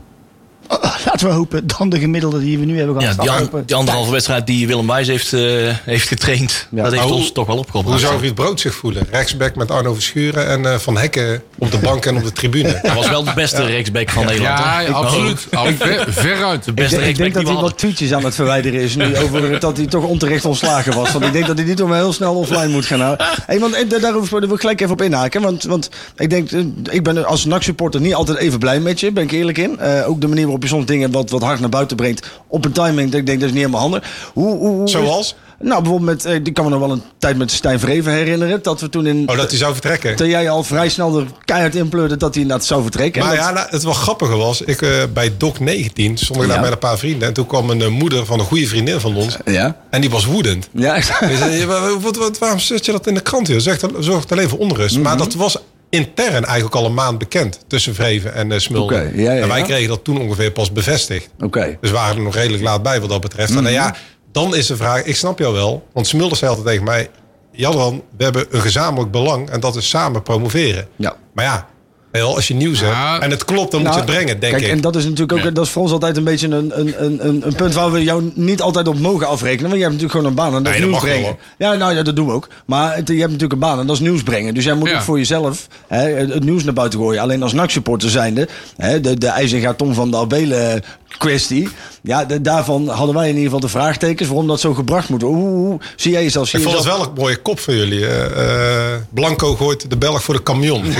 [1.04, 3.20] laten we hopen, dan de gemiddelde die we nu hebben Ja, gehad.
[3.20, 5.40] die, an- Afgelopen die anderhalve wedstrijd die Willem Wijs heeft, eh,
[5.84, 6.82] heeft getraind, Ja.
[6.82, 7.86] dat heeft ons toch wel opgebracht.
[7.88, 9.06] Hoe zou Ruud Brood zich voelen?
[9.10, 12.78] Rechtsback met Arno Verschuren en eh, Van Hekken op de bank en op de tribune.
[12.82, 14.58] Hij was wel de beste rechtsback van Nederland.
[14.58, 15.46] Ja, ja, absoluut.
[15.54, 16.64] Al ver, veruit.
[16.64, 19.16] De Ik, beste denk- ik denk dat hij wat tweetjes aan het verwijderen is nu
[19.22, 21.12] over dat hij toch onterecht ontslagen was.
[21.12, 23.26] Want ik denk dat hij niet om heel snel offline moet gaan houden.
[23.46, 25.42] Hey, want eh, daarover wil ik gelijk even op inhaken.
[25.42, 29.12] Want, want ik denk, eh, ik ben als NAC-supporter niet altijd even blij met je,
[29.12, 29.78] ben ik eerlijk in.
[29.78, 32.64] Eh, ook de manier waarop je soms dingen wat, wat hard naar buiten brengt op
[32.64, 34.30] een timing, dat ik denk dat is niet helemaal handig.
[34.32, 35.34] Hoe, hoe, hoe Zoals?
[35.60, 38.62] Nou, bijvoorbeeld met, eh, ik kan me nog wel een tijd met Stijn Vreven herinneren.
[38.62, 39.28] Dat we toen in...
[39.28, 40.16] Oh, dat hij zou vertrekken.
[40.16, 43.20] Dat jij al vrij snel er keihard inpleurde dat hij inderdaad zou vertrekken.
[43.22, 46.42] En Maar dat- ja, nou, het wel grappige was, ik, eh, bij Doc 19 stond
[46.42, 47.28] ik daar met een paar vrienden.
[47.28, 49.36] En toen kwam een eh, moeder van een goede vriendin van ons.
[49.44, 49.76] ja.
[49.90, 50.68] En die was woedend.
[50.72, 53.46] Ja, zei, "Ja, maar wat, wat, waarom zet je dat in de krant?
[53.46, 53.58] Joh?
[53.58, 54.94] Zegt, zorgt alleen voor onrust.
[54.94, 55.04] Mhm.
[55.04, 55.56] Maar dat was
[55.96, 57.58] intern eigenlijk al een maand bekend.
[57.66, 58.98] Tussen Vreven en eh Smulden.
[58.98, 61.28] Oké, ja, ja, en wij kregen dat toen ongeveer pas bevestigd.
[61.40, 61.76] Oké.
[61.80, 63.50] Dus we waren er nog redelijk laat bij wat dat betreft.
[63.50, 63.96] En nou ja,
[64.32, 65.86] dan is de vraag, ik snap jou wel.
[65.92, 67.10] Want Smulders zei altijd tegen mij...
[67.52, 70.88] Jadran, we hebben een gezamenlijk belang en dat is samen promoveren.
[70.96, 71.16] Ja.
[71.32, 71.68] Maar ja,
[72.12, 73.10] als je nieuws Ja.
[73.12, 74.70] hebt en het klopt, dan moet je Nou, het brengen, denk Kijk, ik.
[74.70, 77.26] en dat is natuurlijk ook, dat is voor ons altijd een beetje een, een, een,
[77.28, 79.62] een, een punt waar we jou niet altijd op mogen afrekenen.
[79.70, 81.36] Want je hebt natuurlijk gewoon een baan en dat Nee, is nieuws wel, brengen.
[81.58, 82.48] Ja, nou ja, dat doen we ook.
[82.66, 84.54] Maar het- je hebt natuurlijk een baan en dat is nieuws brengen.
[84.54, 84.94] Dus jij moet Ja.
[84.96, 87.20] ook voor jezelf hè, het, het nieuws naar buiten gooien.
[87.22, 90.82] Alleen als NAC-supporter zijnde, hè, de, de IJzinga Tom van de Abelen
[91.18, 91.68] kwestie.
[92.02, 95.22] Ja, de- daarvan hadden wij in ieder geval de vraagtekens waarom dat zo gebracht moet
[95.22, 95.40] worden.
[95.40, 96.48] Hoe, hoe zie jij jezelf?
[96.48, 98.06] Zie Ik je vond het wel een mooie kop van jullie.
[98.06, 100.84] eh, eh, Blanco gooit de Belg voor de camion.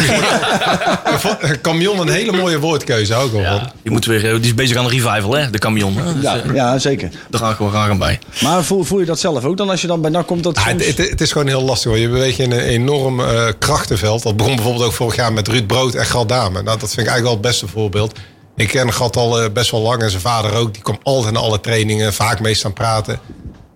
[1.63, 3.43] Camion een hele mooie woordkeuze, ook wel.
[3.45, 3.53] van.
[3.55, 5.51] Ja, die, moet weer, eh, die is bezig aan een revival, hè?
[5.51, 5.97] De camion.
[5.97, 6.11] hè?
[6.21, 7.11] Ja, ja, zeker.
[7.31, 8.19] Daar ga ik wel graag aan bij.
[8.43, 10.43] Maar voel, voel je dat zelf ook dan als je dan bij NAC komt?
[10.43, 12.01] Dat Ja, soms- het, het- het is gewoon heel lastig hoor.
[12.01, 14.23] Je beweegt in een enorm eh, krachtenveld.
[14.23, 16.63] Dat begon bijvoorbeeld ook vorig jaar met Ruud Brood en Gal Dame.
[16.63, 18.19] Nou, dat vind ik eigenlijk wel het beste voorbeeld.
[18.57, 20.73] Ik ken Gat al eh, best wel lang en zijn vader ook.
[20.75, 23.19] Die kwam altijd naar alle trainingen, vaak mee staan praten.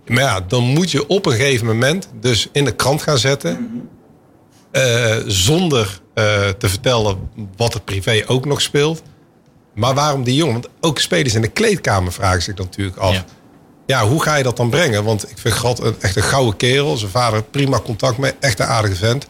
[0.07, 3.71] Maar ja, dan moet je op een gegeven moment dus in de krant gaan zetten.
[4.71, 7.19] eh, zonder eh, te vertellen
[7.57, 9.03] wat er privé ook nog speelt.
[9.75, 10.53] Maar waarom die jongen?
[10.53, 13.13] Want ook spelers in de kleedkamer vragen zich natuurlijk af.
[13.15, 13.25] Ja.
[13.87, 15.05] Ja, hoe ga je dat dan brengen?
[15.05, 16.97] Want ik vind Gat een, echt een gouden kerel.
[16.97, 18.33] Zijn vader prima contact mee.
[18.41, 19.27] Echt een aardige vent.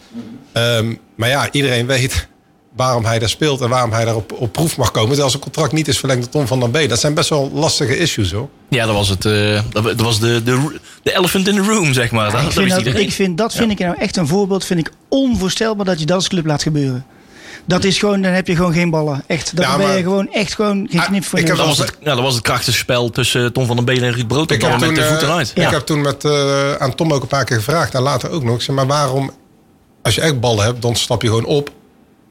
[0.52, 2.28] Ehm, maar ja, iedereen weet
[2.76, 5.08] waarom hij daar speelt en waarom hij daar op, op proef mag komen.
[5.08, 6.88] Terwijl zijn contract niet is verlengd door Tom van der B.
[6.88, 8.48] Dat zijn best wel lastige issues hoor.
[8.68, 11.92] Ja, dat was, het, eh, dat, dat was de, de, de elephant in the room,
[11.92, 12.30] zeg maar.
[12.32, 14.64] Dat, Ik vind dat, ik vind, dat vind ik nou echt een voorbeeld.
[14.64, 17.06] Vind ik onvoorstelbaar dat je dat als club laat gebeuren.
[17.64, 19.22] Dat is gewoon, dan heb je gewoon geen ballen.
[19.26, 19.56] Echt.
[19.56, 21.66] Dan Ja, ben je maar- gewoon echt gewoon geen Ah, knip voor ik heb dat,
[21.66, 24.50] was het, ja, dat was het krachtenspel tussen Tom van den Belen en Ruud Brood.
[24.50, 25.50] Ik heb, met toen, de eh, voeten uit.
[25.54, 25.70] ik Ja.
[25.70, 27.94] heb toen met, eh, aan Tom ook een paar keer gevraagd.
[27.94, 28.54] En later ook nog.
[28.54, 29.30] Ik zeg, maar waarom,
[30.02, 31.70] als je echt ballen hebt, dan stap je gewoon op.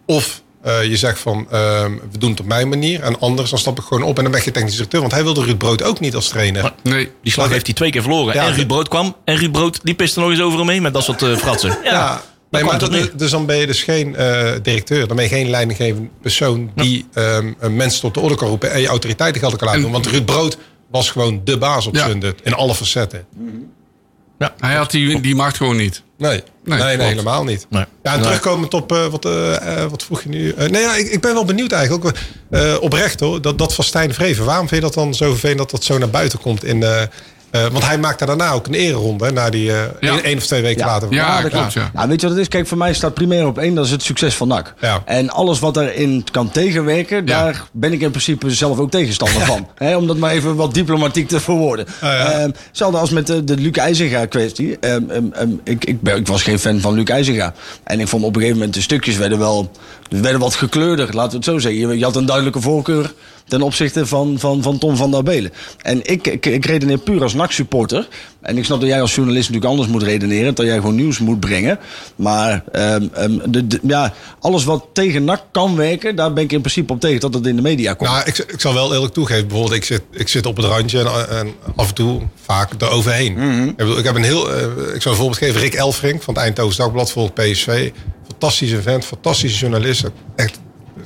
[0.10, 3.02] Of eh, je zegt van, ehm, we doen het op mijn manier.
[3.02, 5.00] En anders, dan stap ik gewoon op en dan ben je technisch directeur.
[5.00, 6.74] Want hij wilde Ruud Brood ook niet als trainer.
[6.84, 7.12] Nee.
[7.24, 8.34] Die slag Maar- heeft hij twee keer verloren.
[8.34, 9.16] Ja, en Ruud Brood kwam.
[9.26, 11.78] En Ruud Brood die piste nog eens over hem heen met dat soort eh, fratsen.
[11.84, 15.08] Ja, nee, maar dat- dus dan ben je dus geen eh, directeur.
[15.08, 18.72] Dan ben je geen leidinggevende persoon die ehm, een mensen tot de orde kan roepen
[18.72, 19.92] en je autoriteiten gelden kan laten doen.
[19.92, 20.58] Want Ruud Brood
[20.92, 22.08] was gewoon de baas op Ja.
[22.08, 23.26] Zundert in alle facetten.
[24.60, 26.02] Hij had die, die macht gewoon niet.
[26.18, 27.66] Nee, nee, helemaal niet.
[27.70, 27.86] Nee.
[28.04, 28.28] Ja, en Nee.
[28.28, 30.52] terugkomend op eh, wat, eh, eh, wat vroeg je nu?
[30.52, 32.06] Eh, nee, ja, ik, ik ben wel benieuwd eigenlijk.
[32.06, 32.14] Ook,
[32.50, 34.46] eh, oprecht hoor, dat, dat van Stijn Vreven.
[34.46, 36.64] Waarom vind je dat dan zo vervelend dat dat zo naar buiten komt?
[36.64, 36.84] In,
[37.52, 39.32] eh, want hij maakte daarna ook een ereronde.
[39.32, 40.12] Na die eh Ja.
[40.14, 40.92] één, één of twee weken Ja.
[40.92, 41.08] later.
[41.14, 41.90] Ja, dat klopt, ja.
[41.94, 42.52] Nou, weet je wat het is?
[42.52, 44.74] Kijk, voor mij staat primair op één, dat is het succes van NAC.
[44.80, 45.02] Ja.
[45.06, 49.68] En alles wat daarin kan tegenwerken, daar ben ik in principe zelf ook tegenstander van.
[49.76, 51.86] Hè, om dat maar even wat diplomatiek te verwoorden.
[52.02, 52.32] ja.
[52.32, 54.78] Ehm, hetzelfde als met de, de Luc IJzinga kwestie.
[54.80, 57.54] Ehm, ehm, ehm, ik, ik, ben, ik was geen fan van Luc IJzinga.
[57.84, 59.72] En ik vond op een gegeven moment de stukjes werden wel
[60.10, 61.98] werden wat gekleurder, laten we het zo zeggen.
[61.98, 63.14] Je, had een duidelijke voorkeur
[63.48, 65.52] ten opzichte van, van, van Tom van der Belen.
[65.82, 68.08] En ik, ik, ik redeneer puur als NAC-supporter.
[68.42, 70.56] En ik snap dat jij als journalist natuurlijk anders moet redeneren.
[70.56, 71.80] Dat jij gewoon nieuws moet brengen.
[72.16, 76.16] Maar ehm, ehm, de, de- ja, alles wat tegen NAC kan werken...
[76.16, 78.10] daar ben ik in principe op tegen dat het in de media komt.
[78.10, 79.48] Nou, ik, ik zal wel eerlijk toegeven.
[79.48, 83.34] Bijvoorbeeld, ik zit, ik zit op het randje en, en af en toe vaak eroverheen.
[83.34, 83.64] Mhm.
[83.68, 84.54] ik, bedoel, ik heb een heel.
[84.54, 84.62] eh,
[84.96, 85.62] ik zal een voorbeeld geven.
[85.62, 87.92] Rick Elfrink van het Eindhoven Dagblad volgt PSV.
[88.30, 90.04] Fantastische vent, fantastische journalist.
[90.36, 90.60] Echt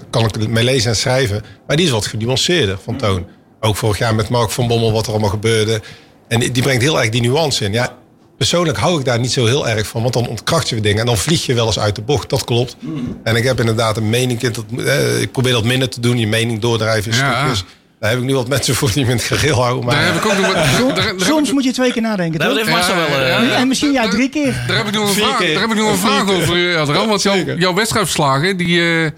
[0.10, 1.44] kan ik mee lezen en schrijven.
[1.68, 3.26] Maar die is wat genuanceerder van toon.
[3.60, 5.82] Ook vorig jaar met Mark van Bommel wat er allemaal gebeurde.
[6.28, 7.72] En die, brengt heel erg die nuance in.
[7.74, 7.96] Ja,
[8.38, 10.02] persoonlijk hou ik daar niet zo heel erg van.
[10.02, 11.00] Want dan ontkracht je weer dingen.
[11.00, 12.30] En dan vlieg je wel eens uit de bocht.
[12.30, 12.76] Dat klopt.
[13.24, 14.40] En ik heb inderdaad een mening.
[14.40, 16.18] Dat, eh, ik probeer dat minder te doen.
[16.18, 17.38] Je mening doordrijven in Ja.
[17.40, 17.64] stukjes.
[18.04, 19.86] Daar heb ik nu wat mensen voor die me in het gereel houden.
[19.86, 22.39] Maar Daar heb ik ook nog, daar, daar, Soms ik- moet je twee keer nadenken,
[22.39, 22.66] Daar toch?
[22.68, 23.06] heeft wel...
[23.20, 23.60] eh.
[23.60, 24.63] En misschien ja, drie keer.
[24.68, 26.58] daar heb ik nog een vraag, daar heb ik nog een vraag over.
[26.58, 29.10] Ja, want jouw, jouw wedstrijdverslagen, die, eh,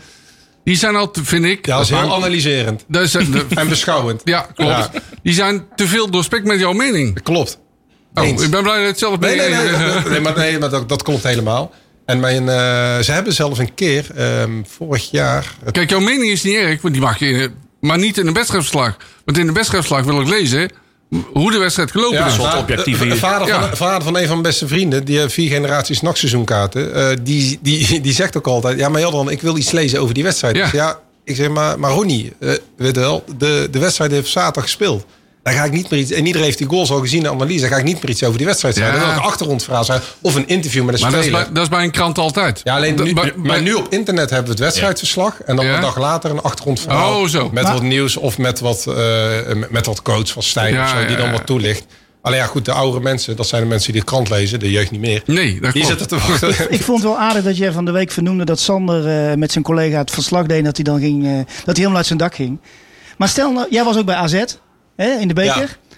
[0.64, 1.66] die zijn al, te- vind ik...
[1.66, 2.84] ja, dat is heel analyserend.
[2.88, 4.22] dat is- de- En beschouwend.
[4.24, 4.72] ja, klopt.
[4.72, 4.90] Ja.
[5.24, 7.22] Die zijn te veel doorspekt met jouw mening.
[7.24, 7.60] Klopt.
[8.14, 8.44] Oh, Eens.
[8.44, 10.60] ik ben blij dat je het zelf Nee, nee, nee, mee- nee, nee, maar, nee
[10.60, 11.74] maar dat, dat klopt helemaal.
[12.06, 12.56] En mijn, eh,
[13.00, 15.56] ze hebben zelfs een keer, ehm, vorig jaar...
[15.72, 17.52] Kijk, jouw mening is niet erg, want die mag je...
[17.86, 18.98] Maar niet in een wedstrijdverslag.
[19.26, 20.70] Want in een wedstrijdverslag wil ik lezen
[21.34, 22.40] hoe de wedstrijd gelopen Ja, is.
[22.40, 23.68] objectieve- de- de Vader, Ja.
[23.68, 26.94] van, vader van een van mijn beste vrienden, die heeft vier generaties nachtseizoenkaarten.
[26.96, 30.14] eh die, die, die zegt ook altijd: Ja, maar Jadran, ik wil iets lezen over
[30.14, 30.56] die wedstrijd.
[30.56, 30.64] Ja.
[30.64, 34.30] Ik zeg, ja, ik zeg maar, maar Ronnie, eh, weet wel, de, de wedstrijd heeft
[34.30, 35.06] zaterdag gespeeld.
[35.46, 36.12] Daar ga ik niet meer iets.
[36.12, 37.60] En iedereen heeft die goals al gezien in de analyse.
[37.60, 38.94] Daar ga ik niet meer iets over die wedstrijd zeggen.
[38.94, 39.00] Ja.
[39.00, 40.02] Dat wil een achtergrondverhaal zijn.
[40.22, 41.44] Of een interview met een Maar dat is, speler.
[41.44, 42.62] bij, dat is bij een krant altijd.
[42.64, 45.42] Ja, alleen nu, Bij- bij- maar nu op internet hebben we het wedstrijdverslag.
[45.42, 45.76] En dan Ja.
[45.76, 47.20] een dag later een achtergrondverhaal.
[47.22, 47.50] Oh, zo.
[47.54, 48.96] Met Maar- wat nieuws of met wat, eh,
[49.70, 51.86] met- wat coach van Stijn Ja, of zo, die ja, dan wat toelicht.
[52.22, 54.60] Alleen ja, goed, de oudere mensen, dat zijn de mensen die de krant lezen.
[54.60, 55.24] De jeugd niet meer.
[55.26, 55.88] Nee, dat Die klopt.
[56.00, 56.72] zitten te wachten.
[56.74, 59.52] Ik vond het wel aardig dat jij van de week vernoemde dat Sander eh, met
[59.52, 60.64] zijn collega het verslag deed.
[60.66, 62.60] Dat hij dan ging, eh, dat hij helemaal uit zijn dak ging.
[63.18, 64.44] Maar stel nou, jij was ook bij AZ
[64.96, 65.78] hè, in de beker.
[65.90, 65.96] Ja.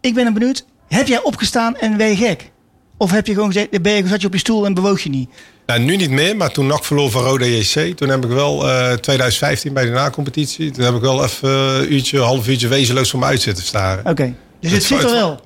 [0.00, 2.50] Ik ben dan benieuwd, heb jij opgestaan en ben je gek?
[2.98, 5.08] Of heb je gewoon gezegd, ben je, zat je op je stoel en bewoog je
[5.08, 5.30] niet?
[5.66, 7.96] Nou, nu niet meer, maar toen NAC verloor van Roda JC.
[7.96, 10.70] Toen heb ik wel, eh 2015 bij de na-competitie.
[10.70, 14.06] Toen heb ik wel even een uurtje, half uurtje wezenloos voor me uit zitten staren.
[14.06, 14.34] Oké.
[14.60, 15.40] Dus Het zit er wel.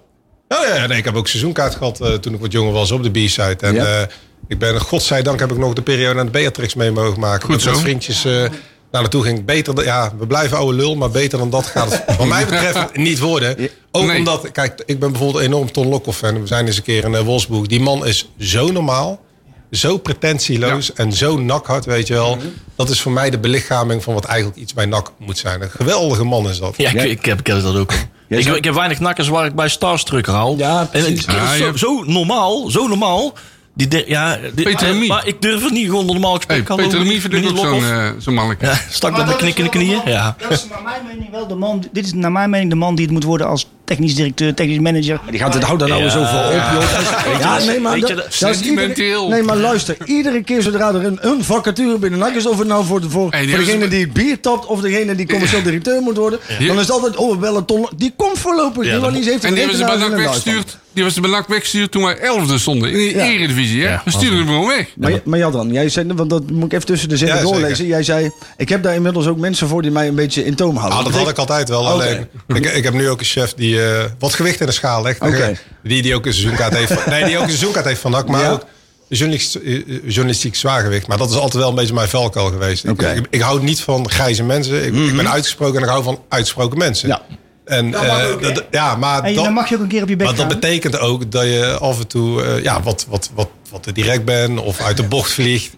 [0.48, 3.02] Oh ja, nee, ik heb ook seizoenkaart gehad eh, toen ik wat jonger was op
[3.02, 3.56] de B-side.
[3.61, 3.85] En Ja.
[4.00, 4.06] eh,
[4.48, 7.40] ik ben, godzijdank heb ik nog de periode aan de Beatrix mee mogen maken.
[7.46, 7.80] Goed Met wat zo.
[7.80, 8.44] vriendjes eh
[8.90, 9.44] naar naartoe ging.
[9.44, 12.44] Beter, dan- ja, we blijven oude lul, maar beter dan dat gaat het wat mij
[12.44, 13.68] betreft niet worden.
[13.90, 14.18] Ook Nee.
[14.18, 16.40] omdat, kijk, ik ben bijvoorbeeld een enorm Ton Lokhoff fan.
[16.40, 17.66] We zijn eens een keer in uh, Wolfsburg.
[17.66, 19.20] Die man is zo normaal,
[19.70, 22.38] zo pretentieloos en zo nakhard, weet je wel.
[22.76, 25.62] Dat is voor mij de belichaming van wat eigenlijk iets bij NAC moet zijn.
[25.62, 26.74] Een geweldige man is dat.
[26.76, 27.92] Ja, ik, ik, heb, ik heb dat ook.
[28.29, 30.57] Ik, ik heb weinig nakkers waar ik bij Starstruck haal.
[30.57, 31.16] Ja, en
[31.59, 33.33] zo, zo normaal, zo normaal.
[33.81, 35.07] Die de- ja, die- Peter maar, Remy.
[35.07, 36.69] maar ik durf het niet gewoon normaal gesprek.
[36.69, 38.27] Hey, Peter Remy vind ik meneer ook zo'n Lokhoff.
[38.27, 38.66] eh, mannetje.
[38.66, 40.01] Ja, stak dat met knikken in de knieën.
[40.05, 40.37] Ja.
[40.38, 41.85] Dat is naar mijn mening wel de man.
[41.93, 44.79] Dit is naar mijn mening de man die het moet worden als technisch directeur, technisch
[44.79, 45.20] manager.
[45.31, 47.40] Die gaat het hou daar nou eens over op, joh.
[47.40, 49.05] Ja, nee, maar, dat, is Sentimenteel.
[49.22, 49.96] iedere- Nee, maar luister.
[50.05, 52.46] Iedere keer zodra er een, een vacature binnen NAC is...
[52.46, 54.66] of het nou voor, de, voor, Hey, die voor degene die het bier tapt...
[54.66, 56.38] of degene die commercieel directeur moet worden...
[56.59, 57.16] dan is het altijd...
[57.16, 57.88] oh, we bellen Ton...
[57.96, 60.79] Die komt voorlopig Ja, die heeft En die hebben ze bij NAC weggestuurd.
[60.92, 62.90] Die was bij NAC weggestuurd toen wij elfde stonden.
[62.90, 63.24] In de Ja.
[63.24, 63.88] eredivisie, hè?
[63.90, 64.87] Ja, We sturen hem gewoon weg.
[64.96, 67.76] Maar, maar Jadran, jij zei, want dat moet ik even tussen de zinnen Ja, doorlezen.
[67.76, 67.90] zeker.
[67.92, 70.76] Jij zei, ik heb daar inmiddels ook mensen voor die mij een beetje in toom
[70.76, 70.98] houden.
[70.98, 71.88] Ah, dat had ik altijd wel.
[71.88, 75.03] Alleen, ik, ik heb nu ook een chef die eh, wat gewicht in de schaal
[75.03, 75.21] legt.
[75.83, 77.07] Die, die ook een seizoenkaart heeft.
[77.07, 78.29] Nee, die ook een seizoenkaart heeft van NAC.
[78.29, 78.51] Maar Ja.
[78.51, 78.64] ook
[79.09, 81.07] journalistiek, eh, journalistiek zwaargewicht.
[81.07, 82.85] Maar dat is altijd wel een beetje mijn velkuil geweest.
[82.85, 83.03] Ik-.
[83.03, 84.85] Ik, ik, hou niet van grijze mensen.
[84.87, 87.09] Ik, ik ben uitgesproken en ik hou van uitgesproken mensen.
[87.09, 87.23] Ja.
[87.64, 90.16] En, eh, dat- ja, maar En dat, dan mag je ook een keer op je
[90.16, 93.49] bek maar dat betekent ook dat je af en toe eh, ja, wat, wat, wat,
[93.70, 95.70] wat te direct bent of uit de bocht vliegt.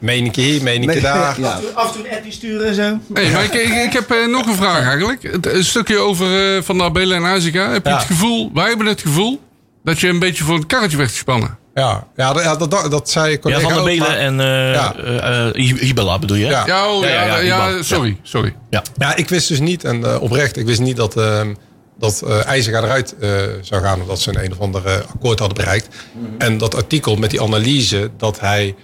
[0.00, 1.40] Meen ik hier, meen ik Nee, daar.
[1.40, 1.60] ja.
[1.74, 2.98] Af en toe een appje sturen en zo.
[3.14, 5.22] Hey, maar ik, ik, ik heb eh, nog een vraag eigenlijk.
[5.22, 7.70] Het- Een stukje over eh, Van der Belen en Huizinga.
[7.70, 7.96] Heb je Ja.
[7.96, 9.40] het gevoel, wij hebben het gevoel,
[9.84, 11.58] dat je een beetje voor het karretje werd gespannen?
[11.74, 13.48] Ja, ja, dat, ja, dat, dat zei ik.
[13.48, 14.94] Ja, Van der Belen en eh Ja.
[14.96, 16.46] eh, eh, Hibella bedoel je?
[16.46, 16.66] Ja.
[16.66, 17.04] Ja, oh,
[17.44, 18.54] Ja, sorry, sorry.
[18.70, 18.82] Ja.
[18.96, 21.54] Ja, ik wist dus niet, en oprecht, ik wist niet dat, ehm
[21.98, 23.30] dat eh IJzerga eruit eh,
[23.62, 24.00] zou gaan.
[24.00, 25.88] Omdat ze een een of ander eh, akkoord hadden bereikt.
[26.38, 28.74] En dat artikel met die analyse dat, hij,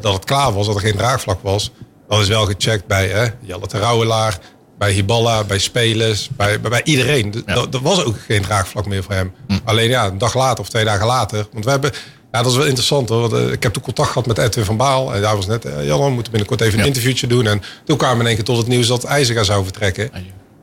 [0.00, 1.70] dat het klaar was, dat er geen draagvlak was.
[2.08, 4.38] Dat is wel gecheckt bij eh, Jelle Terouwelaar,
[4.78, 7.30] bij Hiballa, bij spelers, bij, bij, bij iedereen.
[7.54, 9.32] Dat- Er was ook geen draagvlak meer voor hem.
[9.64, 11.46] Alleen ja, een dag later of twee dagen later.
[11.52, 11.90] Want we hebben...
[12.32, 13.28] Ja, dat is wel interessant hoor.
[13.30, 15.14] Want, ik heb toen contact gehad met Edwin van Baal.
[15.14, 17.46] En daar was net, eh, Jan, we moeten binnenkort even een interviewtje doen.
[17.46, 20.10] En toen kwamen we in één keer tot het nieuws dat IJzerga zou vertrekken.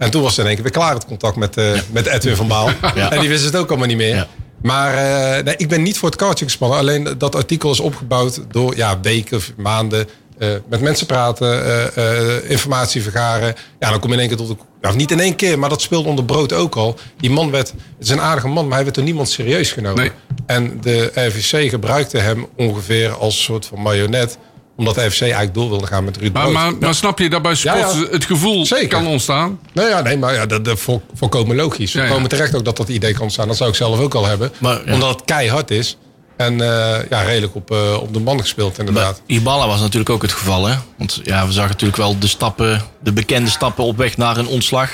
[0.02, 2.36] En toen was het in één keer weer klaar het contact met, eh, met Edwin
[2.36, 2.70] van Baal.
[2.96, 4.28] En die wisten het ook allemaal niet meer.
[4.62, 6.78] Maar eh, nee, ik ben niet voor het kaartje gespannen.
[6.78, 10.08] Alleen dat artikel is opgebouwd door ja, weken of maanden.
[10.38, 13.56] eh, met mensen praten, informatie vergaren.
[13.80, 14.56] Ja, dan kom je in één keer tot de...
[14.82, 16.96] Ja, niet in één keer, maar dat speelde onder brood ook al.
[17.18, 17.68] Die man werd...
[17.70, 20.02] Het is een aardige man, maar hij werd door niemand serieus genomen.
[20.02, 20.12] Nee.
[20.46, 24.38] En de RVC gebruikte hem ongeveer als soort van marionet.
[24.82, 26.54] Omdat de RVC eigenlijk door wilde gaan met Ruud Maar, Brood.
[26.56, 28.08] maar, maar snap je dat bij sporters Ja, ja.
[28.12, 28.88] het gevoel Zeker.
[28.88, 29.60] kan ontstaan?
[29.74, 31.92] Nou ja, nee, maar ja, dat, dat vol- volkomen logisch.
[31.92, 32.06] Ja, ja.
[32.08, 33.48] Volkomen terecht ook dat dat idee kan staan.
[33.48, 34.52] Dat zou ik zelf ook al hebben.
[34.58, 34.94] Maar, ja.
[34.94, 35.98] Omdat het keihard is.
[36.38, 39.22] En eh, ja, redelijk op, eh, op de man gespeeld inderdaad.
[39.28, 40.76] Hiballa was natuurlijk ook het geval, hè?
[40.98, 44.48] Want ja, we zagen natuurlijk wel de stappen, de bekende stappen op weg naar een
[44.48, 44.90] ontslag.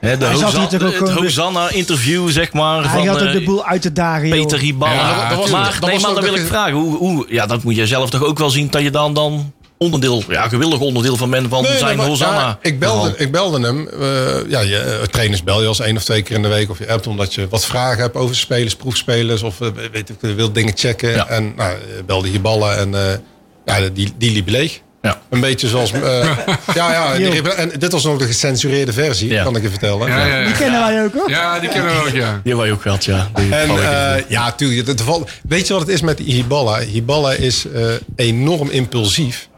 [0.00, 2.82] Hè, de Hosanna- gewoon- Hosanna-interview, zeg maar.
[2.82, 4.30] Hij van, had ook eh, de boel uit de dagen.
[4.30, 4.94] Peter Hiballa.
[4.94, 6.72] Ja, dat was- maar dat nee, was maar dan wil ik je- vragen.
[6.72, 9.52] Hoe, hoe, ja, dat moet jij zelf toch ook wel zien dat je dan, dan
[9.78, 12.38] onderdeel, ja, gewillig onderdeel van bent van Nee, zijn maar- Hosanna.
[12.40, 13.88] ja, ik, belde, ik belde hem.
[13.88, 16.70] eh, ja, je, eh, trainers bel je als één of twee keer in de week
[16.70, 20.16] of je hebt omdat je wat vragen hebt over spelers, proefspelers of eh, weet ik,
[20.20, 21.10] je wil dingen checken.
[21.10, 21.26] Ja.
[21.26, 23.18] En nou, eh, belde je ballen en eh,
[23.64, 24.80] ja, die, die liep leeg.
[25.02, 25.20] Ja.
[25.30, 25.92] Een beetje zoals.
[25.92, 26.00] eh,
[26.74, 29.42] ja, ja, die- en dit was nog de gecensureerde versie, Ja.
[29.42, 30.08] kan ik je vertellen.
[30.08, 31.30] Ja, ja, Die kennen wij ook, hoor.
[31.30, 32.12] Ja, die kennen we ook, ja.
[32.12, 33.30] Die hebben wij ook gehad, ja.
[33.34, 34.86] Die En eh, ja, tuurlijk.
[34.88, 35.02] Het,
[35.48, 36.78] weet je wat het is met Hiballa?
[36.80, 37.82] Hiballa is eh,
[38.16, 39.48] enorm impulsief.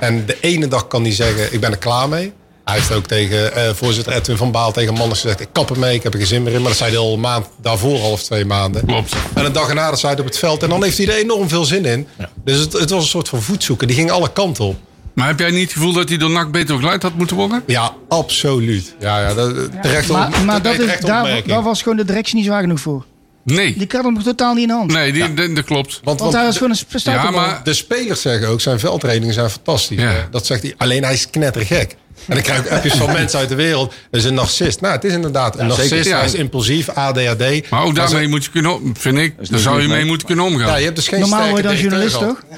[0.00, 2.32] En de ene dag kan hij zeggen, ik ben er klaar mee.
[2.64, 5.40] Hij heeft ook tegen eh, voorzitter Edwin van Baal tegen Manners gezegd...
[5.40, 6.58] ik kap ermee, ik heb er geen zin meer in.
[6.60, 8.86] Maar dat zei hij al een maand daarvoor, al of twee maanden.
[8.86, 9.14] Klopt.
[9.34, 10.62] En een dag erna dat zei hij op het veld.
[10.62, 12.06] En dan heeft hij er enorm veel zin in.
[12.44, 13.86] Dus het, het was een soort van voetzoeken.
[13.86, 14.76] Die ging alle kanten op.
[15.14, 17.62] Maar heb jij niet het gevoel dat hij door NAC beter begeleid had moeten worden?
[17.66, 18.94] Ja, absoluut.
[18.98, 22.34] Ja, ja, dat, terecht op, Maar, maar dat is, terecht daar, was gewoon de directie
[22.36, 23.04] niet zwaar genoeg voor.
[23.42, 23.74] Nee.
[23.78, 24.92] Die kan hem totaal niet in de hand.
[24.92, 26.00] Nee, die, dat klopt.
[26.04, 29.50] Want, Want hij was gewoon een Ja, maar De spelers zeggen ook, zijn veldtrainingen zijn
[29.50, 29.98] fantastisch.
[29.98, 30.08] Ja.
[30.08, 30.22] hè.
[30.30, 30.74] Dat zegt hij.
[30.76, 31.96] Alleen hij is knettergek.
[32.26, 33.92] En dan krijg ik appjes van mensen uit de wereld.
[34.10, 34.80] Dat is een narcist.
[34.80, 35.88] Nou, het is inderdaad een narcist.
[35.88, 36.08] zeker.
[36.08, 36.16] Ja.
[36.16, 37.70] Hij is impulsief, ADHD.
[37.70, 40.44] Maar ook daarmee moet je kunnen, om- vind ik, daar zou je mee moeten kunnen
[40.44, 40.66] omgaan.
[40.68, 42.42] Ja, je hebt dus geen Normaal word je dan journalist, toch?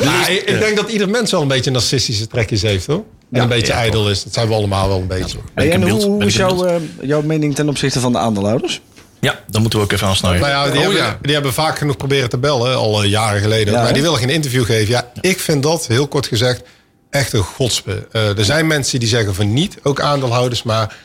[0.00, 3.04] Nou, ik, ik denk dat ieder mens wel een beetje narcistische trekjes heeft, hoor.
[3.32, 4.22] En een beetje Ja, ijdel is.
[4.22, 5.38] Dat zijn we allemaal wel een beetje.
[5.56, 8.80] Ik en hoe, is ik jouw, eh, jouw mening ten opzichte van de aandeelhouders?
[9.26, 10.40] Ja, dan moeten we ook even aansnijden.
[10.40, 11.18] Nou ja, die, Oh, hebben, ja.
[11.22, 13.72] die hebben vaak genoeg proberen te bellen, al eh, jaren geleden.
[13.74, 14.88] Ja, maar die willen geen interview geven.
[14.88, 16.62] Ja, ik vind dat, heel kort gezegd,
[17.10, 18.06] echt een godspe.
[18.12, 20.62] Eh, er zijn mensen die zeggen van niet, ook aandeelhouders.
[20.62, 20.96] Maar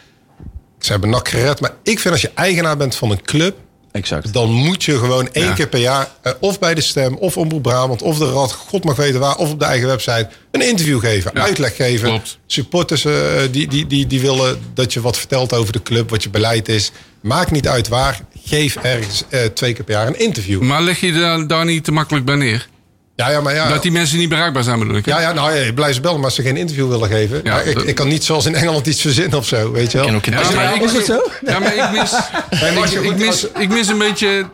[0.80, 1.60] ze hebben nak gered.
[1.62, 3.56] Maar ik vind als je eigenaar bent van een club...
[3.92, 4.34] Exact.
[4.34, 5.54] dan moet je gewoon één Ja.
[5.54, 6.08] keer per jaar...
[6.22, 8.52] eh, of bij de Stem, of Omroep Brabant, of de Rad...
[8.52, 10.28] God mag weten waar, of op de eigen website...
[10.52, 12.08] een interview geven, Ja, uitleg geven.
[12.10, 12.38] klopt.
[12.48, 13.06] Supporters
[13.52, 16.10] die, die, die, die willen dat je wat vertelt over de club...
[16.10, 16.92] wat je beleid is.
[17.22, 18.20] Maakt niet uit waar.
[18.46, 20.62] Geef ergens eh, twee keer per jaar een interview.
[20.62, 22.68] Maar leg je daar, daar niet te makkelijk bij neer?
[23.16, 23.70] Ja, ja, maar ja.
[23.70, 25.06] Dat die mensen niet bereikbaar zijn, bedoel ik.
[25.06, 25.12] hè?
[25.12, 27.42] Ja, ja, nou ja, blijf ze bellen, maar als ze geen interview willen geven.
[27.44, 29.92] Ja, maar ik, dat- ik kan niet zoals in Engeland iets verzinnen of zo, weet
[29.92, 30.08] je wel.
[30.08, 31.22] En ook in Ja, maar ik, Is het zo?
[31.46, 32.12] Ja, maar ik mis,
[32.62, 34.46] Nee, maar als je ik, mis, ik mis een beetje...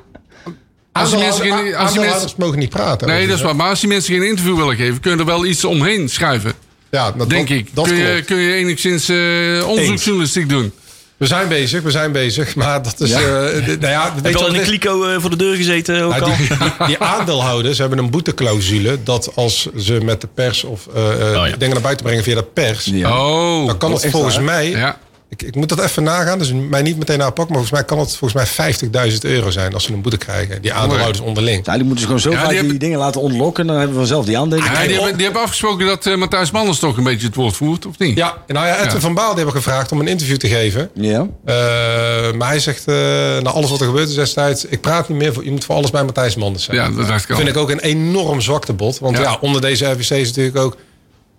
[0.92, 3.08] Als die mensen geen, als die mensen, mogen niet praten.
[3.08, 3.56] nee, dat is waar.
[3.56, 6.54] Maar als die mensen geen interview willen geven, kun je er wel iets omheen schrijven.
[6.92, 7.70] Ja, nou, Denk dat, ik.
[7.74, 8.26] Dat kun, je, klopt.
[8.26, 10.72] kun je enigszins eh onderzoeksjournalistiek doen.
[11.18, 12.56] We zijn bezig, we zijn bezig.
[12.56, 13.10] Maar dat is...
[13.10, 13.18] Ja.
[13.20, 14.68] eh, nou ja, weet Heb je al in is?
[14.68, 16.38] kliko eh, voor de deur gezeten ook Nou, al?
[16.38, 16.48] die,
[16.88, 19.04] die, aandeelhouders hebben een boeteclausule...
[19.04, 21.56] dat als ze met de pers of eh, eh, Oh, ja.
[21.56, 22.86] dingen naar buiten brengen via de pers...
[22.86, 23.28] Ja.
[23.28, 23.68] Oh.
[23.68, 24.44] dan kan het echt volgens waar?
[24.44, 24.96] mij...
[25.30, 25.36] Ja.
[25.38, 27.56] Ik, ik moet dat even nagaan, dus mij niet meteen aanpakken...
[27.56, 29.74] maar volgens mij kan het volgens mij 50.000 euro zijn...
[29.74, 31.56] als ze een boete krijgen, die aandeelhouders onderling.
[31.68, 33.68] Eigenlijk moeten ze gewoon zo Ja, vaak die die, dingen laten ontlokken.
[33.68, 34.66] Dan hebben we vanzelf die aandelen.
[34.66, 37.56] Ja, die, hebben, die hebben afgesproken dat eh, Matthijs Manders toch een beetje het woord
[37.56, 38.18] voert, of niet?
[38.18, 39.00] Ja, nou ja, Edwin Ja.
[39.00, 40.90] van Baal die hebben gevraagd om een interview te geven.
[40.94, 41.28] Ja.
[41.46, 41.56] Eh,
[42.34, 42.96] maar hij zegt, eh
[43.42, 44.66] na alles wat er gebeurd is destijds...
[44.66, 46.78] ik praat niet meer, voor, je moet voor alles bij Matthijs Manders zijn.
[46.78, 47.36] Ja, dat dacht ik al.
[47.36, 49.00] vind ik ook een enorm zwaktebod.
[49.00, 49.24] Want Ja.
[49.24, 50.78] ja, onder deze RVC is natuurlijk ook...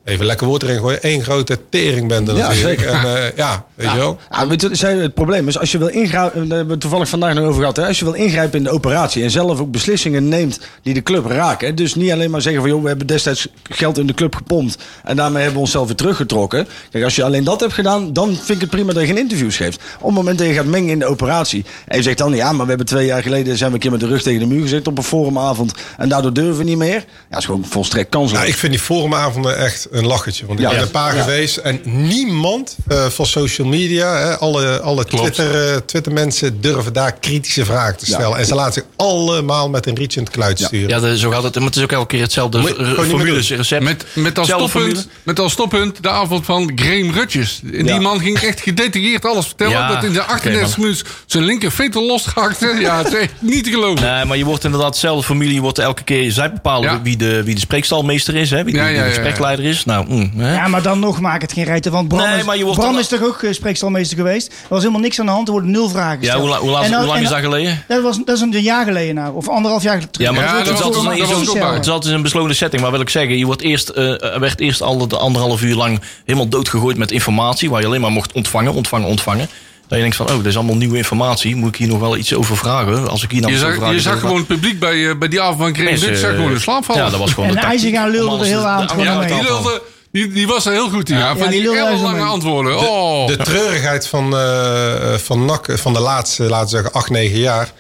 [0.09, 1.03] even lekker woord erin gooien...
[1.03, 2.81] één grote teringbende Ja, natuurlijk.
[2.81, 2.95] zeker.
[2.95, 4.19] En, eh, ja, weet je wel.
[4.31, 7.09] Ja, weet je, zei, het probleem is, als je wil ingrijpen, daar hebben we toevallig
[7.09, 9.71] vandaag nog over gehad, hè, als je wil ingrijpen in de operatie en zelf ook
[9.71, 11.69] beslissingen neemt die de club raken.
[11.69, 14.35] Hè, dus niet alleen maar zeggen van, joh, we hebben destijds geld in de club
[14.35, 16.69] gepompt en daarmee hebben we onszelf weer teruggetrokken.
[16.91, 19.19] Kijk, als je alleen dat hebt gedaan, dan vind ik het prima dat je geen
[19.19, 19.81] interviews geeft.
[19.99, 22.53] Op het moment dat je gaat mengen in de operatie en je zegt dan, ja,
[22.53, 24.47] maar we hebben twee jaar geleden zijn we een keer met de rug tegen de
[24.47, 26.95] muur gezeten op een forumavond en daardoor durven we niet meer.
[26.95, 28.45] Ja, dat is gewoon volstrekt kansloos.
[28.45, 30.47] Ik vind die forumavonden echt een lachertje.
[30.47, 30.71] Want ik Ja.
[30.71, 31.23] ben er een paar Ja.
[31.23, 31.57] geweest.
[31.57, 37.13] En niemand eh, van social media, hè, alle, alle Twitter, eh, Twitter mensen durven daar
[37.21, 38.13] kritische vragen te Ja.
[38.19, 38.39] stellen.
[38.39, 40.89] En ze laten zich allemaal met een rietje in het kluit sturen.
[40.89, 41.55] Ja, de- zo gaat het.
[41.55, 42.61] Maar het is ook elke keer hetzelfde
[43.47, 43.83] recept.
[43.83, 47.61] Met, met, als stoppunt, met als stoppunt de avond van Graham Rutjes.
[47.65, 48.01] En die Ja.
[48.01, 49.73] man ging echt gedetailleerd alles vertellen.
[49.73, 50.87] Ja, dat in de oké, 38 man.
[50.87, 52.77] minuten zijn linker vetel losgehakte.
[52.81, 54.05] Ja, het is echt niet te geloven.
[54.05, 55.55] Nee, maar je wordt inderdaad dezelfde familie.
[55.55, 56.33] Je wordt elke keer.
[56.33, 57.03] Zij bepalen Ja.
[57.03, 58.51] wie, de, wie de spreekstalmeester is.
[58.51, 58.65] Hè?
[58.65, 59.85] Wie, de, Ja, wie ja, de gespreksleider is.
[59.89, 60.55] Nou, mm, hè?
[60.55, 61.93] Ja, maar dan nog maak het geen rijten.
[61.93, 64.47] Want Bram, Nee, is, maar je wordt Bram dan- is toch ook uh, spreekstalmeester geweest?
[64.49, 65.47] Er was helemaal niks aan de hand.
[65.47, 66.41] Er worden nul vragen Ja, gesteld.
[66.41, 67.85] hoe, la- hoe, la- En dan- hoe lang en is dat geleden?
[67.89, 69.35] Dat, was, dat is een jaar geleden nou.
[69.37, 70.29] Of anderhalf jaar terug.
[70.29, 71.19] Ja, maar Ja, het dat is was altijd een-
[71.61, 72.83] dat is altijd besloten setting.
[72.83, 75.75] Maar wil ik zeggen, je wordt eerst, eh, er werd eerst al de anderhalf uur
[75.75, 77.71] lang helemaal doodgegooid met informatie.
[77.71, 79.49] Waar je alleen maar mocht ontvangen, ontvangen, ontvangen.
[79.89, 81.57] Dat je denkt van, oh, dit is allemaal nieuwe informatie.
[81.57, 83.09] Moet ik hier nog wel iets over vragen?
[83.09, 85.19] Als ik hier nou Je zag, vraag, je zag dat- gewoon het publiek bij, eh,
[85.19, 86.21] bij die avond van Mensen, Rutjes.
[86.21, 87.05] zag gewoon in slaap vallen.
[87.05, 87.61] Ja, dat was gewoon En de.
[87.61, 89.29] IJzergaan lulde er heel de- aan ja, mee.
[89.29, 91.19] die, wilde, die, die was er heel goed in.
[91.19, 92.23] Ja, van Ja, die, die zo lange mee.
[92.25, 92.79] antwoorden.
[92.89, 93.27] oh.
[93.27, 97.73] De treurigheid van, eh van NAC van de laatste, laten we zeggen, acht, negen jaar.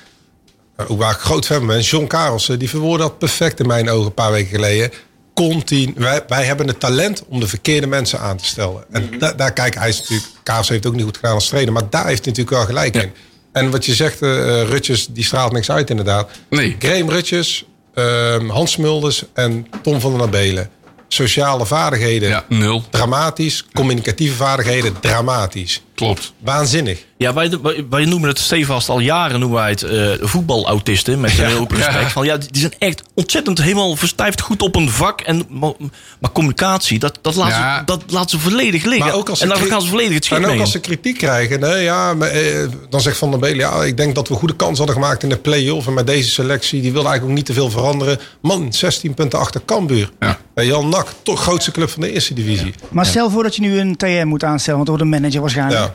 [0.77, 1.81] eh, Ook waar ik groot fan van ben.
[1.81, 4.90] John Karelsen, die verwoordde dat perfect in mijn ogen een paar weken geleden.
[5.35, 8.85] Continu, wij, wij hebben het talent om de verkeerde mensen aan te stellen.
[8.92, 10.29] En da- daar kijk hij is natuurlijk.
[10.48, 12.94] Karelsen heeft ook niet goed gedaan als trainer, maar daar heeft hij natuurlijk wel gelijk
[12.96, 13.12] in.
[13.52, 16.30] En wat je zegt, eh, eh, Rutjes, die straalt niks uit inderdaad.
[16.50, 16.76] Nee.
[16.78, 20.70] Graham Rutjes, ehm, Hans Mulders en Tom van der Nabelen.
[21.08, 22.84] Sociale vaardigheden, Ja, nul.
[22.90, 23.64] dramatisch.
[23.74, 25.82] Communicatieve vaardigheden, dramatisch.
[25.98, 26.32] Klopt.
[26.38, 27.04] Waanzinnig.
[27.16, 31.20] Ja, wij, wij, wij noemen het stevast al jaren noemen wij het eh, voetbalautisten.
[31.20, 32.00] Met een heel open respect.
[32.00, 32.08] ja.
[32.11, 35.20] Van, ja, die zijn echt ontzettend helemaal verstijfd goed op een vak.
[35.20, 35.72] En, maar,
[36.20, 37.78] maar communicatie, dat, dat, laat Ja.
[37.78, 39.06] ze, dat laat ze volledig liggen.
[39.06, 40.61] Maar ook als ze en dan gaan ze volledig het schip En ook mee.
[40.61, 43.96] als ze kritiek krijgen, nee, ja, maar, eh, dan zegt Van der Belen, ja, ik
[43.96, 45.87] denk dat we goede kans hadden gemaakt in de play-off.
[45.87, 48.18] En met deze selectie, die wilde eigenlijk ook niet te veel veranderen.
[48.42, 50.11] Man, 16 punten achter Cambuur.
[50.20, 50.38] Ja.
[50.54, 52.74] Eh, Jan Nak, toch grootste club van de eerste divisie.
[52.88, 54.76] Maar stel voor dat je nu een TM moet aanstellen.
[54.76, 55.88] Want wordt een manager waarschijnlijk.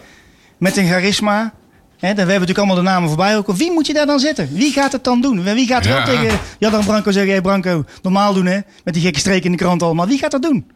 [0.63, 0.69] Ja.
[0.69, 1.53] Met een charisma.
[1.99, 3.37] Hè, dan, we hebben natuurlijk allemaal de namen voorbij.
[3.37, 3.51] Ook.
[3.51, 4.49] Wie moet je daar dan zetten?
[4.53, 5.43] Wie gaat het dan doen?
[5.43, 5.93] Wie gaat Ja.
[5.93, 7.31] wel tegen Jan en Branco zeggen...
[7.31, 8.59] Hey Branco, normaal doen hè.
[8.83, 10.07] Met die gekke streken in de krant allemaal.
[10.07, 10.71] Wie gaat dat doen?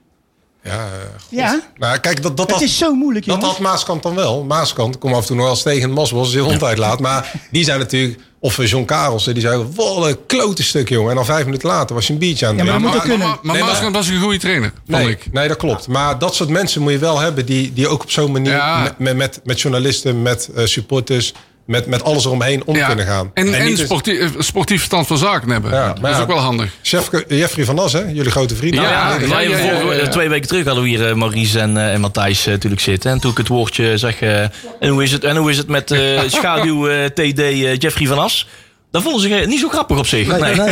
[0.63, 0.77] Ja, eh,
[1.21, 1.29] God.
[1.29, 1.59] Ja.
[1.75, 4.43] Nou, kijk, dat, dat, Het is zo moeilijk, dat had Maaskant dan wel.
[4.43, 6.99] Maaskant, kom af en toe nog wel eens tegen Masbos, zijn hond uitlaat.
[6.99, 11.09] Maar die zijn natuurlijk, of John Karelsen, die zei, wat een klote stuk, jongen.
[11.09, 13.01] En dan vijf minuten later was je een biertje aan het Ja, maar Maar, maar,
[13.01, 13.27] kunnen.
[13.41, 15.27] maar, Nee, Maaskant was een goede trainer, vond Nee, ik.
[15.31, 15.87] nee, dat klopt.
[15.87, 18.81] Maar dat soort mensen moet je wel hebben die, die ook op zo'n manier Ja.
[18.83, 21.33] met, met, met, met journalisten, met eh, supporters,
[21.67, 22.87] met, met alles eromheen om Ja.
[22.87, 23.31] kunnen gaan.
[23.33, 25.71] En, dus- sportief, sportief verstand van zaken hebben.
[25.71, 26.21] Ja, dat is ja.
[26.21, 26.71] ook wel handig.
[26.81, 27.99] Chef Jeffrey van As, hè?
[27.99, 28.75] jullie grote vriend.
[28.75, 28.89] Ja, Ja,
[29.19, 30.07] ja, ja, ja, ja, ja.
[30.07, 33.11] Twee weken terug hadden we hier eh, Maurice en, eh, en Matthijs eh, natuurlijk zitten.
[33.11, 34.19] En toen ik het woordje zeg...
[34.21, 34.41] eh,
[34.79, 38.07] en, hoe is het, en hoe is het met eh, schaduw eh, TD eh, Jeffrey
[38.07, 38.47] van As?
[38.91, 40.27] Dat vonden ze eh, niet zo grappig op zich.
[40.39, 40.53] Nee,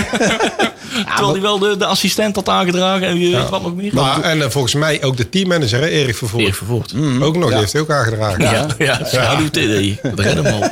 [1.05, 3.07] Terwijl hij wel de, de assistent had aangedragen.
[3.07, 3.93] En wat nog meer.
[3.93, 6.41] Maar, en eh, volgens mij ook de teammanager, hè, Erik Vervoort.
[6.43, 6.93] Erik Vervoort.
[7.21, 8.41] Ook nog, die heeft hij ook aangedragen.
[8.41, 10.01] Ja, ja, schaduw TD.
[10.03, 10.71] Dat redden hem al.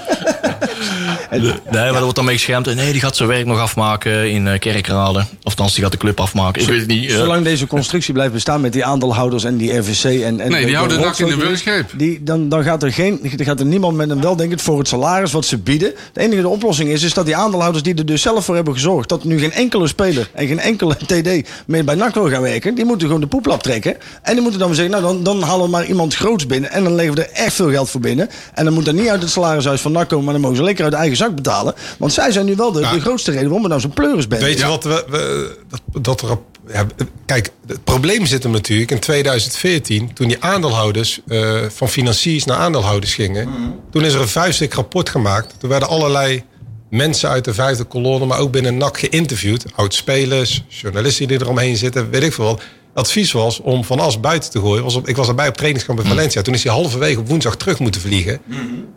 [1.41, 2.75] Nee, maar wordt dan mee geschermd.
[2.75, 5.19] Nee, die gaat zijn werk nog afmaken in eh, Kerkrade.
[5.19, 6.61] Of althans, die gaat de club afmaken.
[6.61, 7.09] Ik weet het niet.
[7.09, 7.15] eh.
[7.15, 10.39] Zolang deze constructie blijft bestaan met die aandeelhouders en die RVC en...
[10.39, 11.89] en Nee, die houden de nak in de wurggreep.
[11.97, 14.87] Die, dan, dan gaat er, geen, dan gaat er niemand met een weldenkend voor het
[14.87, 15.93] salaris wat ze bieden.
[16.13, 18.73] De enige de oplossing is, is dat die aandeelhouders die er dus zelf voor hebben
[18.73, 19.09] gezorgd...
[19.09, 22.75] dat nu geen enkele speler en geen enkele TD meer bij NAC wil gaan werken...
[22.75, 23.95] die moeten gewoon de poeplap trekken.
[24.21, 26.71] En die moeten dan zeggen, nou dan, dan halen we maar iemand groots binnen...
[26.71, 28.29] en dan leveren we er echt veel geld voor binnen.
[28.53, 30.23] En dan moet dat niet uit het salarishuis van NAC komen...
[30.23, 31.73] maar dan mogen ze lekker uit eigen zak betalen.
[31.97, 34.41] Want zij zijn nu wel de, de grootste reden waarom we nou zo'n pleuris bent.
[34.41, 36.41] Weet je wat we, we- dat, dat er op,
[36.73, 36.85] ja,
[37.25, 42.57] kijk, het probleem zit hem natuurlijk in 2014, toen die aandeelhouders eh, van financiers naar
[42.57, 43.49] aandeelhouders gingen.
[43.91, 45.55] Toen is er een vuistdik rapport gemaakt.
[45.59, 46.43] Toen werden allerlei
[46.89, 49.65] mensen uit de vijfde kolonne, maar ook binnen NAC geïnterviewd.
[49.75, 52.61] Oud-spelers, journalisten die eromheen zitten, weet ik veel wat.
[52.93, 54.83] Advies was om Van As buiten te gooien.
[54.83, 56.41] Was op, ik was erbij op trainingskamp in Valencia.
[56.41, 58.39] Toen is hij halverwege op woensdag terug moeten vliegen.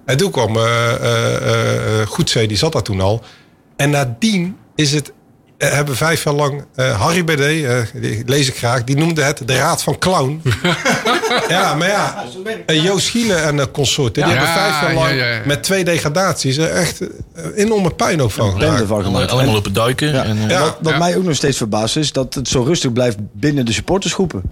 [0.05, 3.23] En toen kwam eh eh, eh, Goedzee, die zat daar toen al.
[3.77, 5.13] En nadien is het,
[5.59, 9.43] hebben vijf jaar lang eh, Harry BD, eh, die lees ik graag, die noemde het
[9.47, 10.43] de Raad van Clown.
[11.49, 12.25] ja, maar ja,
[12.67, 15.41] eh, Joost Schielen en eh, consorten, die Ja, hebben vijf jaar lang ja, ja, ja.
[15.45, 17.09] met twee degradaties er echt eh,
[17.55, 18.87] enorme puinhoop van gemaakt.
[18.87, 19.31] van gemaakt.
[19.31, 20.13] Allemaal En- lopen duiken.
[20.13, 20.25] Ja.
[20.25, 20.61] En, eh, Ja.
[20.61, 20.99] wat wat ja.
[20.99, 24.43] mij ook nog steeds verbaast is dat het zo rustig blijft binnen de supportersgroepen.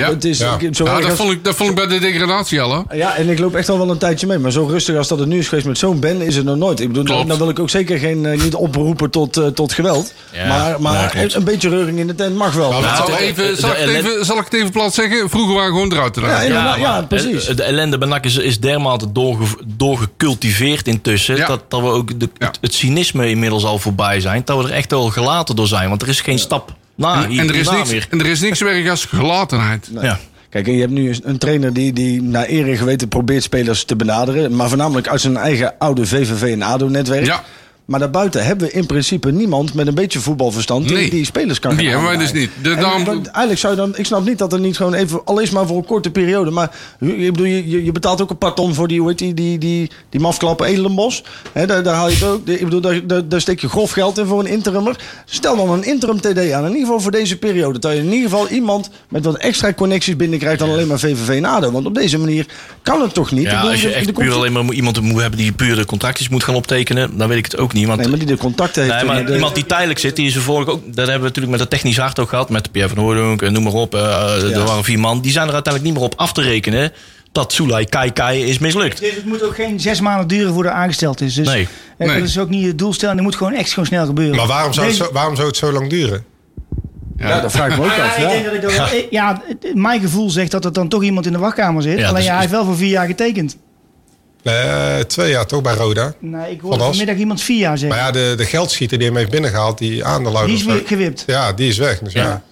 [0.00, 0.14] Dat, Ja.
[0.14, 0.58] het is, Ja.
[0.72, 2.84] zo Ja, dat, als- vond ik, dat vond ik bij de degradatie al.
[2.88, 2.96] Hè?
[2.96, 4.38] ja, en ik loop echt al wel een tijdje mee.
[4.38, 6.56] Maar zo rustig als dat het nu is geweest met zo'n bende is het nog
[6.56, 6.80] nooit.
[6.80, 10.12] Ik bedoel, dan wil ik ook zeker geen, eh, niet oproepen tot, eh, tot geweld.
[10.32, 12.70] Ja, maar maar een beetje reuring in de tent mag wel.
[12.70, 15.30] Nou, zal, even, ik het even, zal ik het even plat zeggen?
[15.30, 17.44] Vroeger waren we gewoon eruit te Ja, ja, precies.
[17.44, 19.44] De, de ellende bij NAC is, is dermate doorge,
[19.76, 21.36] doorgecultiveerd intussen.
[21.36, 21.46] Ja.
[21.46, 22.46] Dat, dat we ook de, Ja.
[22.46, 24.42] het, het cynisme inmiddels al voorbij zijn.
[24.44, 25.88] Dat we er echt wel gelaten door zijn.
[25.88, 28.06] Want er is geen stap na En, hier, en, er is niks, meer.
[28.10, 29.90] en er is niks werk als gelatenheid.
[30.00, 30.18] Ja.
[30.48, 33.84] Kijk, en je hebt nu een trainer die, die naar eer en geweten probeert spelers
[33.84, 34.56] te benaderen.
[34.56, 37.24] Maar voornamelijk uit zijn eigen oude VVV en ADO-netwerk.
[37.26, 37.44] Ja.
[37.84, 41.10] Maar daarbuiten hebben we in principe niemand met een beetje voetbalverstand die, Nee.
[41.10, 42.50] die spelers kan hebben wij dus niet.
[42.62, 44.94] De- En daarom- want eigenlijk zou je dan, ik snap niet dat er niet gewoon
[44.94, 46.70] even, al is maar voor een korte periode, maar
[47.00, 49.58] je, bedoel, je, je- betaalt ook een paar ton voor die, hoe heet die, die,
[49.58, 51.24] die, die mafklappen Edelenbos.
[51.52, 52.48] Hè, daar, daar haal je het ook.
[52.48, 54.96] Ik bedoel, daar, daar, daar steek je grof geld in voor een interimmer.
[55.24, 57.78] Stel dan een interim TD aan, in ieder geval voor deze periode.
[57.78, 61.28] Dat je in ieder geval iemand met wat extra connecties binnenkrijgt dan alleen maar VVV
[61.28, 61.70] en ADO.
[61.70, 62.46] Want op deze manier
[62.82, 63.44] kan het toch niet.
[63.44, 65.52] Ik Ja, bedoel, als je de- echt de puur alleen maar iemand moet hebben die
[65.52, 67.86] puur de contractjes moet gaan optekenen, dan weet ik het ook niet.
[67.86, 68.94] Want Nee, maar die de contacten heeft.
[68.94, 70.80] Nee, maar de- iemand die tijdelijk zit, die is er vorige ook.
[70.86, 72.50] Dat hebben we natuurlijk met het technisch hart ook gehad.
[72.50, 73.92] Met Pierre van Hooydonk en noem maar op.
[73.92, 74.00] Ja.
[74.36, 75.20] Er waren vier man.
[75.20, 76.92] Die zijn er uiteindelijk niet meer op af te rekenen.
[77.32, 79.00] Dat Soelai Kai Kai is mislukt.
[79.00, 81.34] Dus het moet ook geen zes maanden duren voordat er aangesteld is.
[81.34, 81.68] Dus Nee.
[81.98, 82.18] eh, Nee.
[82.18, 83.16] dat is ook niet het doelstelling.
[83.16, 84.36] Het moet gewoon echt gewoon snel gebeuren.
[84.36, 86.24] Maar waarom zou, het Deze- zo, waarom zou het zo lang duren?
[87.16, 88.16] ja, dat vraag ik me ook Ja, af.
[88.16, 88.28] ik Ja.
[88.28, 91.26] denk dat ik dat wel- ja, het- mijn gevoel zegt dat er dan toch iemand
[91.26, 91.98] in de wachtkamer zit.
[91.98, 93.56] Ja, Alleen dus- ja, hij heeft wel voor vier jaar getekend.
[94.44, 96.14] Eh, twee jaar toch bij Roda.
[96.18, 97.98] Nee, ik hoorde vanmiddag iemand vier jaar Maar zeggen.
[97.98, 100.54] ja, de, de geldschieter die hem heeft binnengehaald, die Die aandeelhouder.
[100.56, 101.24] is weer gewipt.
[101.26, 101.98] Ja, die is weg.
[101.98, 102.42] Dus ja.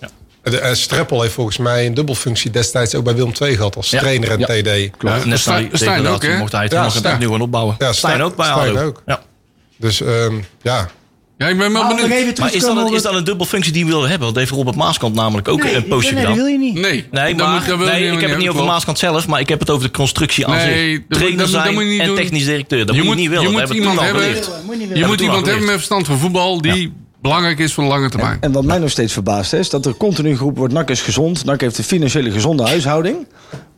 [0.00, 0.08] Ja.
[0.42, 3.90] De, en Streppel heeft volgens mij een dubbelfunctie destijds ook bij Willem II gehad als
[3.90, 3.98] Ja.
[3.98, 4.46] trainer en Ja.
[4.46, 4.90] TD.
[5.00, 6.36] Ja, Net Stijn- die Stijn ook, hè?
[6.38, 7.14] mocht hij het Stijn.
[7.14, 7.74] opnieuw gaan opbouwen.
[7.78, 9.02] Ja, Stijn Stijn- ook bij Stijn ook.
[9.06, 9.20] Ja.
[9.76, 10.88] Dus ehm, ja,
[11.38, 12.10] Ja, ik ben wel benieuwd.
[12.10, 14.26] even Maar is dat, een, is dat een dubbelfunctie die we willen hebben?
[14.28, 16.36] Dat heeft Robert Maaskant namelijk ook Nee, een postje nee, gedaan.
[16.36, 16.74] dat wil je niet.
[16.74, 18.66] Nee, Nee, maar moet- dat wil nee, ik heb het niet over klopt.
[18.72, 20.60] Maaskant zelf, maar ik heb het over de constructie aan Nee,
[20.90, 20.92] zich.
[20.92, 22.16] dat moet- Trainer dat moet- dat zijn moet je niet en doen.
[22.16, 22.86] technisch directeur.
[22.86, 23.44] Dat Je moet je niet willen.
[23.44, 24.22] je moet iemand hebben-
[24.94, 28.38] je moet iemand hebben met verstand van voetbal die belangrijk is voor de lange termijn.
[28.40, 31.44] En wat mij nog steeds verbaast is dat er continu geroepen wordt: NAC is gezond.
[31.44, 33.16] NAC heeft een financiële gezonde huishouding.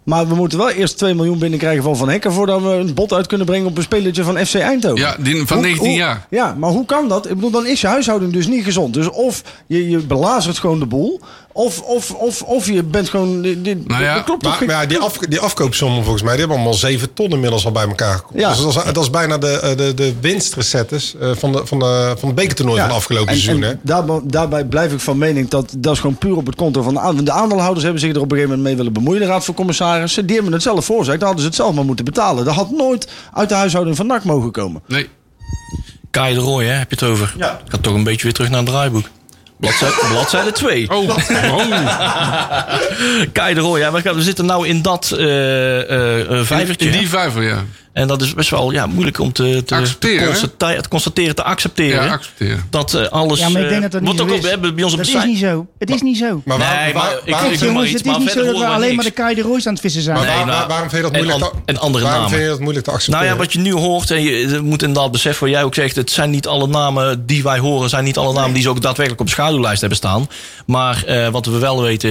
[0.05, 3.13] Maar we moeten wel eerst 2 miljoen binnenkrijgen van Van Hekken voordat we een bod
[3.13, 4.99] uit kunnen brengen op een spelertje van FC Eindhoven.
[5.01, 6.27] Ja, die van Hoe- 19 hoe- jaar.
[6.31, 7.29] Ja, maar hoe kan dat?
[7.29, 8.95] Ik bedoel, dan is je huishouding dus niet gezond.
[8.95, 11.21] Dus of je, je belazert gewoon de boel,
[11.53, 13.41] of, of, of, of je bent gewoon.
[13.43, 16.23] Die, die, Nou ja, dat klopt maar, geen- maar ja, die, af, die afkoopsommen volgens
[16.23, 18.41] mij, die hebben allemaal 7 ton inmiddels al bij elkaar gekomen.
[18.41, 18.49] Ja.
[18.49, 21.79] Dus dat is, dat is bijna de, eh, de, de winstrecettes eh, van, de, van,
[21.79, 23.63] de, van het bekertoernooi Ja, van afgelopen en- seizoen.
[23.63, 23.75] en hè?
[23.83, 26.95] daarbij, daarbij blijf ik van mening dat dat is gewoon puur op het konto van
[26.95, 27.35] de aandeelhouders.
[27.37, 29.21] De aandeelhouders hebben zich er op een gegeven moment mee willen bemoeien.
[29.21, 31.19] De Raad van Commissarissen, die hebben het zelf voorzegd.
[31.19, 32.45] Dan hadden ze het zelf maar moeten betalen.
[32.45, 34.83] Dat had nooit uit de huishouding van NAC mogen komen.
[34.87, 35.09] Nee.
[36.11, 37.35] Kai de Roy, hè, heb je het over?
[37.39, 37.61] Ja.
[37.69, 39.05] Gaat toch een beetje weer terug naar het draaiboek.
[39.71, 40.89] Bladzijde, bladzijde 2.
[40.89, 41.71] Oh, oh.
[43.33, 46.87] Kai de Roy, ja, we, zitten nou in dat eh, eh, vijvertje.
[46.87, 47.65] In die vijver, ja.
[48.01, 50.31] En dat is best wel ja, moeilijk om te, te, Accepteren, te, hè?
[50.31, 52.05] constateren, te constateren, te accepteren.
[52.05, 52.67] Ja, accepteren.
[52.71, 53.39] Dat eh, alles.
[53.39, 54.73] Ja, maar ik denk dat dat eh, niet wordt zo ook is.
[54.75, 55.67] bij ons op Dat is niet zo.
[55.79, 56.43] Het is niet zo.
[56.45, 58.45] Maar waar- Nee, waar- maar ik- waar- maar jongens, iets, het is maar niet zo
[58.45, 59.11] dat we alleen maar de.
[59.11, 60.17] Kai de Royce aan het vissen zijn.
[60.17, 62.37] Maar Nee, waar- nou, waar- waarom vind je dat moeilijk en andere waarom namen.
[62.37, 63.33] vind je dat moeilijk te Nou accepteren?
[63.33, 66.11] ja, wat je nu hoort, en je, moet inderdaad beseffen wat jij ook zegt, het
[66.11, 69.21] zijn niet alle namen die wij horen, zijn niet alle namen die ze ook daadwerkelijk
[69.21, 70.29] op de schaduwlijst hebben staan.
[70.67, 72.09] Maar eh, wat we wel weten,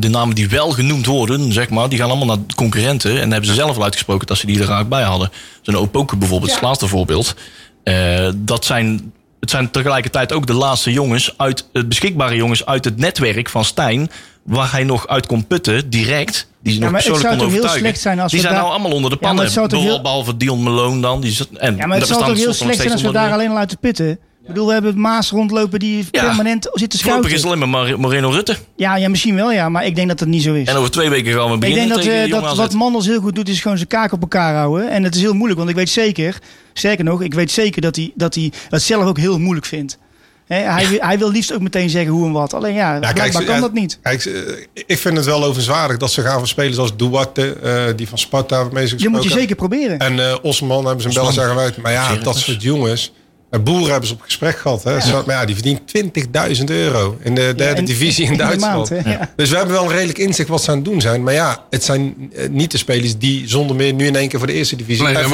[0.00, 3.20] de namen die wel genoemd worden, zeg maar, die gaan allemaal naar concurrenten.
[3.20, 5.27] En hebben ze zelf al uitgesproken dat ze die er graag bij hadden.
[5.62, 7.34] Zo'n Opoku bijvoorbeeld, het laatste voorbeeld.
[7.82, 12.84] Eh, dat zijn, het zijn tegelijkertijd ook de laatste jongens, uit, het beschikbare jongens uit
[12.84, 14.10] het netwerk van Stijn.
[14.42, 16.48] Waar hij nog uit kon putten, direct.
[16.62, 17.78] Die ze nog persoonlijk kon overtuigen.
[17.80, 19.52] slecht zijn als die zijn daar- nou allemaal onder de Ja, pannen.
[19.68, 21.20] toch heel- Behalve Dion Malone dan.
[21.20, 23.50] Die zit, en Ja, maar het zou toch heel slecht zijn als we daar alleen
[23.50, 24.18] al uit te putten.
[24.48, 26.24] Ik bedoel, we hebben Maas rondlopen die Ja.
[26.24, 27.62] permanent zit te Voorlopig is het scouten.
[27.72, 28.56] alleen maar Moreno Rutte.
[28.76, 30.68] Ja, ja, misschien wel ja, maar ik denk dat dat niet zo is.
[30.68, 33.06] En over twee weken gaan we Ik beginnen denk dat, tegen eh, dat wat Mandels
[33.06, 34.90] heel goed doet, is gewoon zijn kaak op elkaar houden.
[34.90, 36.38] En het is heel moeilijk, want ik weet zeker,
[36.72, 39.98] sterker nog, ik weet zeker dat hij, dat hij het zelf ook heel moeilijk vindt.
[40.46, 42.54] Hè, hij, wil- hij wil liefst ook meteen zeggen hoe en wat.
[42.54, 43.12] Alleen ja, ze-
[43.44, 43.98] kan ja, dat niet.
[44.02, 47.84] Kijk, ze- ik vind het wel ovenswaardig dat ze gaan voor spelers als Duarte, eh,
[47.96, 49.98] die van Sparta waarmee ze Je moet je zeker proberen.
[49.98, 51.76] En eh Osman hebben ze een bellen zeggen uit.
[51.82, 53.12] Maar ja, dat soort jongens.
[53.50, 54.82] Eh, Boeren hebben ze op gesprek gehad.
[54.84, 54.96] Hè.
[55.26, 55.80] Maar ja, die verdient
[56.58, 58.90] 20.000 euro in de derde in- divisie in, Duitsland.
[58.90, 59.32] maand, hè, ja.
[59.36, 61.22] Dus we hebben wel een redelijk inzicht wat ze aan het doen zijn.
[61.22, 64.38] Maar ja, het zijn eh, niet de spelers die zonder meer nu in één keer
[64.38, 65.28] voor de eerste divisie Nee, en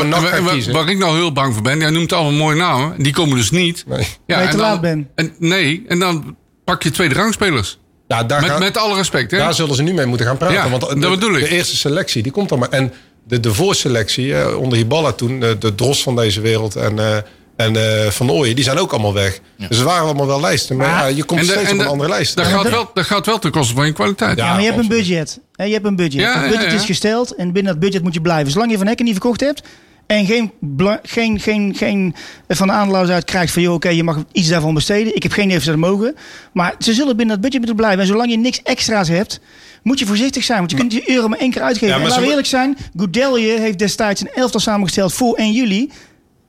[0.72, 3.02] waar ik nou heel bang voor ben, jij noemt allemaal mooie namen.
[3.02, 3.84] Die komen dus niet.
[3.86, 4.06] Nee.
[4.26, 5.06] Ja, te dan- laat bent.
[5.14, 7.78] En, nee, en dan pak je tweede rangspelers.
[8.08, 9.38] Ja, daar, Met, gaan- met alle respect, hè?
[9.38, 10.56] daar zullen ze nu mee moeten gaan praten.
[10.56, 11.40] Ja, want de, dat bedoel ik.
[11.40, 12.68] de eerste selectie, die komt dan maar.
[12.68, 12.92] En
[13.28, 17.16] de, de voorselectie, eh, onder Hiballa toen, de, de Dros van deze wereld en, eh,
[17.56, 19.40] en eh, Van Ooyen, die zijn ook allemaal weg.
[19.68, 20.76] Dus er waren allemaal wel lijsten.
[20.76, 22.36] Maar ja, je komt En de- steeds en op een de- andere lijst.
[22.36, 24.36] Dat gaat, wel, dat gaat wel ten koste van je kwaliteit.
[24.38, 24.44] Ja.
[24.44, 25.40] Ja, maar je hebt een budget.
[25.52, 26.20] Je hebt een budget.
[26.20, 26.74] Ja, het budget ja, ja.
[26.74, 28.52] is gesteld en binnen dat budget moet je blijven.
[28.52, 29.62] Zolang je Van Hekken niet verkocht hebt
[30.06, 30.52] en geen,
[31.02, 32.14] geen, geen, geen
[32.48, 33.62] van de aandeelhouders uit krijgt van...
[33.62, 35.16] joh, oké, je mag iets daarvan besteden.
[35.16, 36.16] Ik heb geen idee of ze dat mogen.
[36.52, 38.00] Maar ze zullen binnen dat budget moeten blijven.
[38.00, 39.40] En zolang je niks extra's hebt,
[39.82, 40.58] moet je voorzichtig zijn.
[40.58, 41.88] Want je kunt die euro maar één keer uitgeven.
[41.88, 45.52] Ja, maar en laten we eerlijk zijn, Goudelje heeft destijds een elftal samengesteld voor 1
[45.52, 45.90] juli.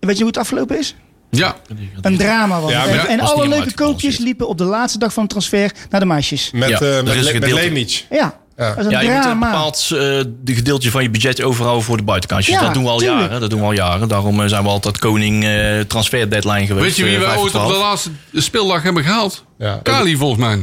[0.06, 0.96] Weet je hoe het afgelopen is?
[1.30, 1.56] Ja.
[2.02, 2.90] Een drama was Ja, het.
[2.90, 5.32] maar En, ja, en was alle leuke koopjes liepen op de laatste dag van het
[5.32, 6.52] transfer naar de meisjes.
[6.52, 8.06] Met, Ja, eh met.
[8.10, 8.68] Ja, Ja.
[8.70, 9.98] dat is een Ja, je moet een bepaald eh,
[10.44, 12.56] de gedeeltje van je budget overhouden voor de buitenkantjes.
[12.56, 13.22] Ja, dat doen we al tuurlijk.
[13.22, 13.40] jaren.
[13.40, 14.08] Dat doen we al jaren.
[14.08, 16.86] Daarom eh, zijn we altijd koning eh, transfer deadline geweest.
[16.86, 19.44] Weet je wie wij vijf ooit op de laatste speeldag hebben gehaald?
[19.58, 19.80] Ja.
[19.84, 20.56] Kali, volgens mij.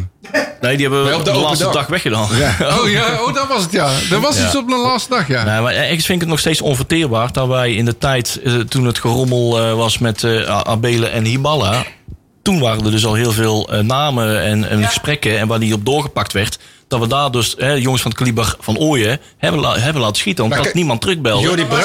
[0.61, 1.72] Nee, die hebben we Nee, op de laatste dag.
[1.72, 2.28] dag weggedaan.
[2.80, 3.90] Oh ja, oh, dat was het, ja.
[4.11, 4.47] Dat was Ja.
[4.47, 5.45] iets op de laatste dag, ja.
[5.45, 8.84] Nee, maar ergens vind ik het nog steeds onverteerbaar dat wij in de tijd, toen
[8.86, 11.84] het gerommel eh, was met Abele en Hiballa,
[12.43, 15.84] toen waren er dus al heel veel namen en, en gesprekken en waar die op
[15.84, 16.59] doorgepakt werd.
[16.93, 20.16] Dat we daar dus hè, jongens van het kaliber van Ooyen hebben, la- hebben laten
[20.16, 20.45] schieten.
[20.45, 21.47] Omdat kijk, niemand terugbelde.
[21.47, 21.82] Jordi Bru-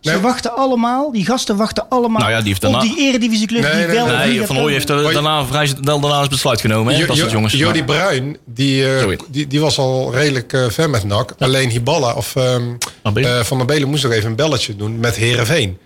[0.00, 3.62] Ze wachten allemaal, die gasten wachten allemaal Nou ja, die heeft op daarna- die eredivisieclub
[3.62, 6.60] Nee, die nee, wel Nee, Van Ooyen heeft er daarna vrij snel daarna eens besluit
[6.60, 6.92] genomen.
[6.94, 7.00] Hè?
[7.00, 7.52] Jo- Dat Jo- soort jongens.
[7.52, 11.34] Jordi Bruin, die, eh, die, die was al redelijk eh, ver met NAC.
[11.38, 12.62] Alleen Hiballa of ehm,
[13.14, 15.78] eh, Van der Belen moest nog even een belletje doen met Herenveen.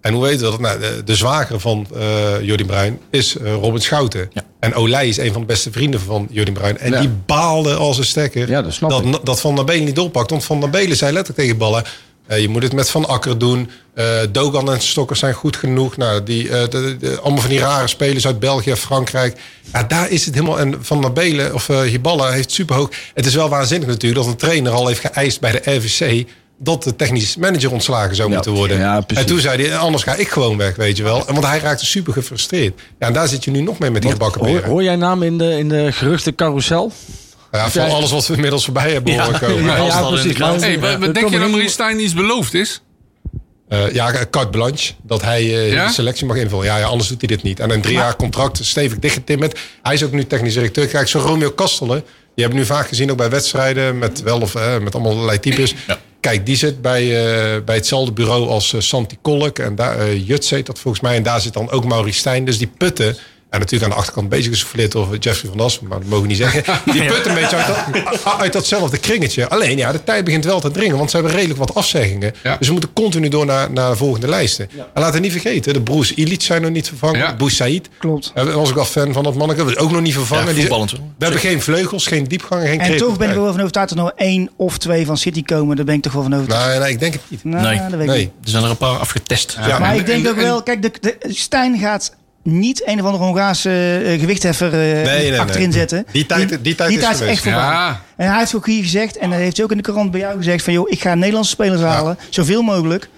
[0.00, 0.60] En hoe weten we dat?
[0.60, 4.30] Nou, de, de zwager van eh Jordi Bruin is eh, Robin Schouten.
[4.32, 4.42] Ja.
[4.60, 6.78] En Olij is een van de beste vrienden van Jordi Bruin.
[6.78, 7.00] En Ja.
[7.00, 9.18] die baalde als een stekker Ja, dat snap dat, ik.
[9.24, 10.30] dat Van der Belen niet doorpakt.
[10.30, 11.84] Want Van der Belen zei letterlijk tegen Ballen...
[12.26, 13.70] eh, je moet het met Van Akker doen.
[13.94, 15.96] Eh, Dogan en Stokkers zijn goed genoeg.
[15.96, 19.40] Nou, die, eh, de, de- allemaal van die rare spelers uit België, Frankrijk.
[19.72, 20.58] Ja, daar is het helemaal...
[20.58, 22.90] En Van der Belen, of uh, Hiballa, heeft superhoog...
[23.14, 26.26] Het is wel waanzinnig natuurlijk dat een trainer al heeft geëist bij de RVC...
[26.62, 28.78] dat de technisch manager ontslagen zou Ja, moeten worden.
[28.78, 29.24] ja, precies.
[29.24, 31.26] en toen zei hij, anders ga ik gewoon weg, weet je wel.
[31.26, 32.80] En Want hij raakte super gefrustreerd.
[32.98, 35.22] Ja, en daar zit je nu nog mee met die gebakken Hoor, hoor jij naam
[35.22, 36.92] in de, in de geruchten carousel?
[37.52, 39.24] Ja, van jij- alles wat we inmiddels voorbij hebben Ja.
[39.24, 39.64] horen komen.
[39.64, 42.82] Ja, de Hey, wat denk je dat Stijn iets beloofd is?
[43.68, 44.92] Uh, ja, carte blanche.
[45.02, 45.86] Dat hij uh, Ja?
[45.86, 46.64] de selectie mag invullen.
[46.64, 47.60] Ja, ja, anders doet hij dit niet.
[47.60, 49.58] En een drie jaar contract, stevig dichtgetimmerd.
[49.82, 50.86] Hij is ook nu technisch directeur.
[50.86, 52.04] Kijk, zo Romeo Kastelen.
[52.34, 53.98] Die hebben nu vaak gezien, ook bij wedstrijden.
[53.98, 55.74] Met wel of eh, met allemaal allerlei types.
[55.86, 55.98] Ja.
[56.20, 59.58] Kijk, die zit bij, uh, bij hetzelfde bureau als uh, Santi Kolk.
[59.58, 61.16] En daar, uh, Juts heet dat volgens mij.
[61.16, 62.44] En daar zit dan ook Maurice Stijn.
[62.44, 63.16] Dus die putten.
[63.50, 65.86] En natuurlijk aan de achterkant bezig gesouffleerd over Jeffrey van Dassen.
[65.88, 66.62] Maar dat mogen we niet zeggen.
[66.92, 69.48] Die putten een beetje uit, dat, uit datzelfde kringetje.
[69.48, 70.96] Alleen ja, de tijd begint wel te dringen.
[70.96, 72.34] Want ze hebben redelijk wat afzeggingen.
[72.42, 72.56] Ja.
[72.56, 74.68] Dus we moeten continu door naar, naar de volgende lijsten.
[74.76, 75.72] En laten we niet vergeten.
[75.72, 77.18] De broers Illich zijn nog niet vervangen.
[77.18, 77.48] Ja.
[77.48, 77.88] Said.
[77.98, 78.30] Klopt.
[78.34, 79.60] Daar was ik al fan van dat manneke.
[79.64, 80.46] Dat is ook nog niet vervangen.
[80.46, 83.50] Ja, Die- we hebben geen vleugels, geen diepgang, geen En toch ben ik er wel
[83.52, 85.76] van overtuigd dat er nog één of twee van City komen.
[85.76, 86.68] Daar ben ik toch wel van overtuigd.
[86.68, 87.44] Nee, nee, ik denk het niet.
[87.44, 87.78] Nou, Nee.
[87.78, 88.18] dat weet ik Nee.
[88.18, 88.30] niet.
[88.44, 89.56] Er zijn er een paar afgetest.
[89.66, 93.00] Ja, Maar en- ik denk en- ook wel, kijk, de, de, Stijn gaat niet een
[93.00, 95.40] of andere Hongaarse eh, gewichtheffer eh, nee, nee.
[95.40, 96.06] achterin zetten.
[96.12, 97.22] Die tijd- die tijd is is geweest.
[97.22, 97.60] echt voorbij.
[97.62, 98.02] Ja.
[98.20, 100.20] En hij heeft ook hier gezegd, en dat heeft hij ook in de krant bij
[100.20, 103.08] jou gezegd, van joh, ik ga Nederlandse spelers halen, zoveel mogelijk.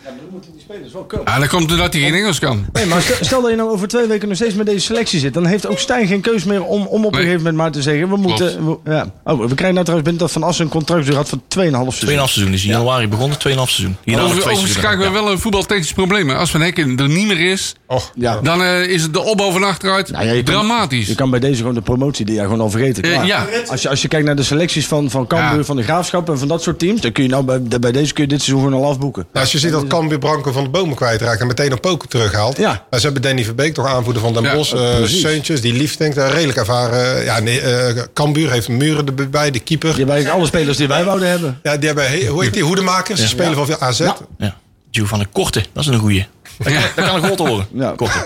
[0.62, 1.26] spelers wel komen.
[1.32, 2.64] Ja, dat komt doordat hij geen Engels kan.
[2.72, 5.20] Nee, maar stel, stel dat je nou over twee weken nog steeds met deze selectie
[5.20, 7.20] zit, dan heeft ook Stijn geen keus meer om, om op een Nee.
[7.20, 8.66] gegeven moment maar te zeggen: we moeten.
[8.66, 9.10] we- ja.
[9.24, 12.08] oh, we krijgen nou trouwens binnen dat Van Assen een contractduur had van 2,5 seizoen.
[12.08, 13.96] 2,5 seizoen is in januari begonnen, 2,5 seizoen.
[14.20, 15.12] Overigens krijgen we Ja.
[15.12, 16.30] wel een voetbaltechnisch probleem.
[16.30, 18.40] Als Van Hekken er niet meer is, Och, Ja.
[18.42, 21.06] dan eh, is het de opbouw van achteruit Nou ja, je kan- dramatisch.
[21.06, 23.02] Je kan bij deze gewoon de promotie die ja gewoon al vergeten.
[23.02, 23.26] Eh, klaar.
[23.26, 23.46] ja.
[23.66, 25.64] Als, je, als je kijkt naar de selecties van, van Cambuur, Ja.
[25.64, 28.12] van de Graafschap en van dat soort teams, dan kun je nou bij, bij deze
[28.12, 29.26] kun je dit seizoen gewoon al afboeken.
[29.32, 32.08] Nou, als je ziet dat Cambuur Branco van de bomen kwijtraakt en meteen op poker
[32.08, 32.56] terughaalt.
[32.56, 32.70] Ja.
[32.70, 34.72] Nou, ze hebben Danny Verbeek, toch aanvoerder van Den Ja, Bosch.
[34.74, 35.20] eh precies.
[35.20, 37.24] Seuntjes, die Liefdink, daar redelijk ervaren.
[37.24, 39.88] Ja, nee, eh, Cambuur heeft muren erbij, de keeper.
[39.96, 41.58] Hebt eigenlijk alle spelers die wij wouden hebben.
[41.62, 43.20] Ja, die hebben, he- hoe heet die, hoedemakers.
[43.20, 43.98] Ze spelen van veel AZ.
[43.98, 44.16] Ja.
[44.38, 44.56] Ja.
[44.90, 46.26] Joe van de Korte, dat is een goeie.
[46.58, 47.66] Dat kan, dat kan een horen.
[47.74, 47.92] Ja.
[47.96, 48.18] Korte.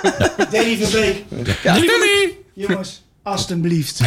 [0.52, 1.24] Danny Verbeek.
[2.54, 4.00] Jongens, alstublieft.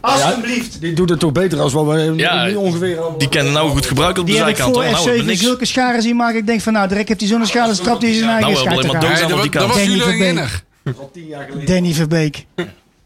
[0.00, 0.80] Alstublieft.
[0.80, 3.70] Die doet het toch beter als wat we Ja, nu ongeveer allemaal- Die kennen nou
[3.70, 4.76] goed gebruiken op de Die heb ik zijkant.
[4.76, 5.14] voor hoor.
[5.16, 6.38] Nou, FC zulke scharen zien maken.
[6.38, 8.58] Ik denk van nou, direct heeft hij zo'n schade strap die zijn eigen Nou, we
[8.58, 9.22] hebben alleen maar dood.
[9.22, 9.74] Aan dat, die dat kant.
[9.74, 9.84] was
[11.54, 11.66] jullie.
[11.66, 12.46] Danny Verbeek.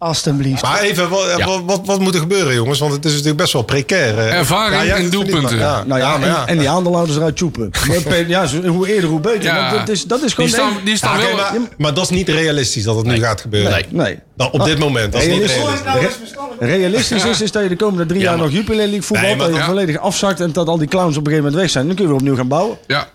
[0.02, 0.62] Alstublieft.
[0.62, 1.46] Maar even, wat, Ja.
[1.46, 2.78] wat, wat, wat moet er gebeuren, jongens?
[2.78, 4.18] Want het is natuurlijk best wel precair.
[4.18, 4.34] eh.
[4.34, 5.58] Ervaring en niet, doelpunten.
[5.58, 6.46] Ja, Nou ja, en, ja.
[6.46, 7.70] en die aandeelhouders eruit choepen.
[8.26, 9.54] Ja, zo- hoe eerder hoe beter.
[9.54, 10.50] Want dat, is, dat is gewoon...
[10.50, 11.44] Die staan, die staan Ja, oké, wel...
[11.44, 13.70] maar, maar dat is niet realistisch dat het nu gaat gebeuren.
[13.72, 13.86] Nee.
[13.90, 14.18] Nee.
[14.36, 15.12] Dan op dit moment.
[15.12, 15.82] Dat is niet Realistisch.
[15.84, 16.30] realistisch.
[16.58, 19.20] Realistisch is, is dat je de komende drie Ja, jaar nog Jupiler League.
[19.20, 19.66] Nee, maar- dat je Ja.
[19.66, 21.86] volledig afzakt en dat al die clowns op een gegeven moment weg zijn.
[21.86, 22.76] Dan kun je weer opnieuw gaan bouwen.
[22.86, 23.06] Ja.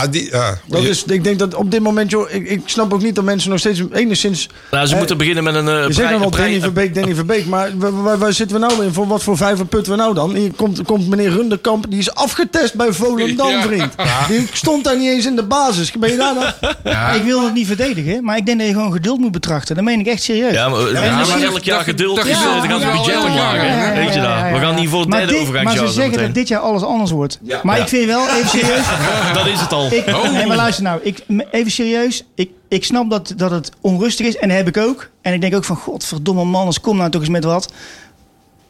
[0.00, 0.58] Ah, die, ja.
[0.66, 3.24] Dat is, ik denk dat op dit moment, joh, ik, ik snap ook niet dat
[3.24, 4.48] mensen nog steeds enigszins...
[4.70, 5.68] Nou, ze Eh, moeten beginnen met een...
[5.68, 8.60] eh, Je zegt dan wel brei- Danny Verbeek, Danny Verbeek, maar waar, waar, waar zitten
[8.60, 8.92] we nou in?
[8.92, 10.34] Voor wat voor vijver putten we nou dan?
[10.34, 13.62] Hier komt, komt meneer Runderkamp, die is afgetest bij Volendam, Ja.
[13.62, 13.92] vriend.
[14.28, 15.92] Die stond daar niet eens in de basis.
[15.92, 16.70] Ben je daar dan?
[16.84, 17.10] Ja.
[17.12, 19.74] Ik wil het niet verdedigen, maar ik denk dat je gewoon geduld moet betrachten.
[19.74, 20.52] Dat meen ik echt serieus.
[20.52, 22.86] Ja, maar, Ja, maar maar elk jaar dat- geduld dat is, eh, dan gaan ze
[22.86, 23.94] budget maken.
[23.94, 24.34] Weet je dat?
[24.52, 27.10] We gaan niet voor het derde overgangsjaar Maar ze zeggen dat dit jaar alles anders
[27.10, 27.38] wordt.
[27.62, 28.84] Maar ik vind wel, even serieus.
[29.34, 29.89] Dat is het al.
[29.90, 30.32] Ik, Oh.
[30.32, 31.00] nee, maar luister nou.
[31.02, 31.18] Ik,
[31.50, 32.24] even serieus.
[32.34, 34.36] Ik, ik snap dat, dat het onrustig is.
[34.36, 35.10] En dat heb ik ook.
[35.22, 37.72] En ik denk ook van, godverdomme man, kom nou toch eens met wat.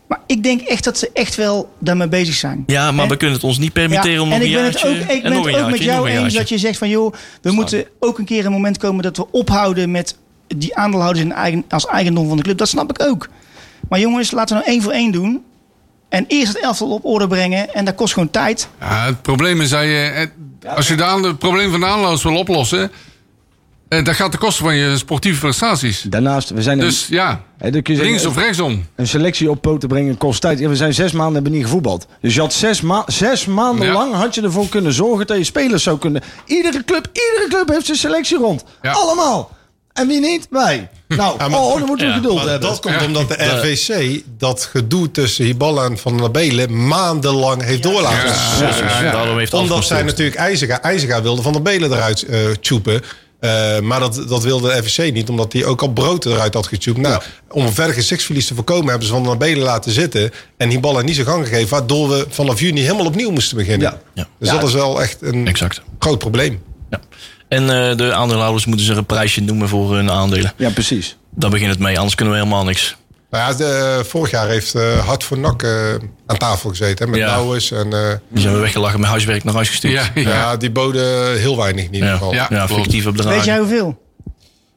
[0.06, 2.62] Maar ik denk echt dat ze echt wel daarmee bezig zijn.
[2.66, 4.64] Ja, maar En- we kunnen het ons niet permitteren om en nog een ik ben
[4.64, 6.78] het ook, ik en ben het ook met jaartje, jou een eens dat je zegt
[6.78, 6.88] van...
[6.88, 7.12] joh,
[7.42, 10.16] we moeten ook een keer een moment komen dat we ophouden met
[10.56, 12.58] die aandeelhouders in eigen, als eigendom van de club.
[12.58, 13.28] Dat snap ik ook.
[13.88, 15.42] Maar jongens, laten we nou één voor één doen.
[16.08, 17.74] En eerst het elftal op orde brengen.
[17.74, 18.68] En dat kost gewoon tijd.
[18.80, 20.30] Ja, het probleem is dat je...
[20.62, 22.90] eh, Als je de aan- het probleem van de aanloos wil oplossen...
[23.88, 26.02] eh, dat gaat ten koste van je sportieve prestaties.
[26.02, 28.84] Daarnaast, we zijn een, Dus ja, hè, dan kun je links zeggen, of rechtsom.
[28.96, 30.58] een selectie op poten brengen kost tijd.
[30.58, 32.06] Ja, we zijn zes maanden hebben niet gevoetbald.
[32.20, 33.92] Dus je had zes, ma zes maanden Ja.
[33.92, 36.22] lang had je ervoor kunnen zorgen dat je spelers zou kunnen.
[36.44, 38.64] Iedere club, iedere club heeft zijn selectie rond.
[38.82, 38.92] Ja.
[38.92, 39.50] Allemaal.
[40.00, 40.46] En wie niet?
[40.50, 40.88] Wij.
[41.08, 42.60] Nou, Ja, maar- oh, dan moeten we Ja, geduld hebben.
[42.60, 43.04] dat komt Ja.
[43.06, 48.28] omdat de RVC dat gedoe tussen Hiballa en Van der Belen maandenlang heeft doorlaten.
[48.60, 52.38] Ja, ja, Daarom heeft Omdat zij natuurlijk IJzega, IJzega wilde Van der Belen eruit eh
[52.60, 53.02] tjoepen.
[53.40, 56.66] Eh, maar dat, dat wilde de RVC niet, omdat hij ook al brood eruit had
[56.66, 56.98] getjoept.
[56.98, 60.30] Nou, om een verder gezichtsverlies te voorkomen, hebben ze Van der Belen laten zitten.
[60.56, 63.90] En Hiballa niet zijn gang gegeven, waardoor we vanaf juni helemaal opnieuw moesten beginnen.
[63.90, 64.00] Ja.
[64.14, 64.28] Ja.
[64.38, 64.58] Dus Ja.
[64.58, 65.80] dat is wel echt een Exact.
[65.98, 66.62] groot probleem.
[66.90, 67.00] Ja.
[67.50, 70.52] En eh, de aandeelhouders moeten zich een prijsje noemen voor hun aandelen.
[70.56, 71.16] Ja, precies.
[71.34, 72.96] Daar begint het mee, anders kunnen we helemaal niks.
[73.30, 75.70] Nou ja, de, vorig jaar heeft eh Hart voor Nak eh,
[76.26, 77.04] aan tafel gezeten.
[77.04, 77.26] Hè, met Ja.
[77.26, 77.92] Nauwers en...
[77.92, 79.92] eh, Die zijn we weggelachen met huiswerk naar huis gestuurd.
[79.92, 80.28] Ja, ja.
[80.30, 80.56] ja.
[80.56, 82.32] die boden heel weinig in ieder geval.
[82.34, 82.68] ja, Ja.
[82.68, 83.36] Fictieve bedragen.
[83.36, 84.02] Weet jij hoeveel?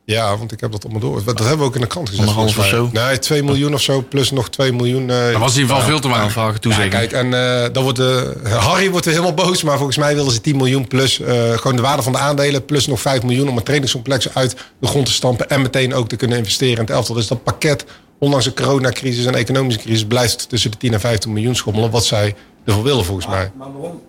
[0.05, 1.23] Want ik heb dat allemaal door.
[1.23, 2.27] Dat hebben we ook in de krant gezet.
[2.27, 3.05] Anderhalf of mij.
[3.07, 5.09] Nee, 2 miljoen of zo, plus nog 2 miljoen.
[5.09, 6.27] eh, Dat was in ieder geval veel te weinig.
[6.27, 6.89] Aanvragen ja, toezeggen.
[6.89, 9.63] kijk, en eh, dan wordt de, Harry wordt weer helemaal boos.
[9.63, 12.65] Maar volgens mij wilden ze 10 miljoen plus eh, gewoon de waarde van de aandelen.
[12.65, 15.49] Plus nog 5 miljoen om een trainingscomplex uit de grond te stampen.
[15.49, 17.15] En meteen ook te kunnen investeren in het elftal.
[17.15, 17.85] Dus dat pakket,
[18.19, 21.91] ondanks de coronacrisis en economische crisis, blijft tussen de 10 en 15 miljoen schommelen.
[21.91, 22.35] Wat zij
[22.65, 23.51] ervoor willen volgens mij.
[23.57, 24.01] Maar waarom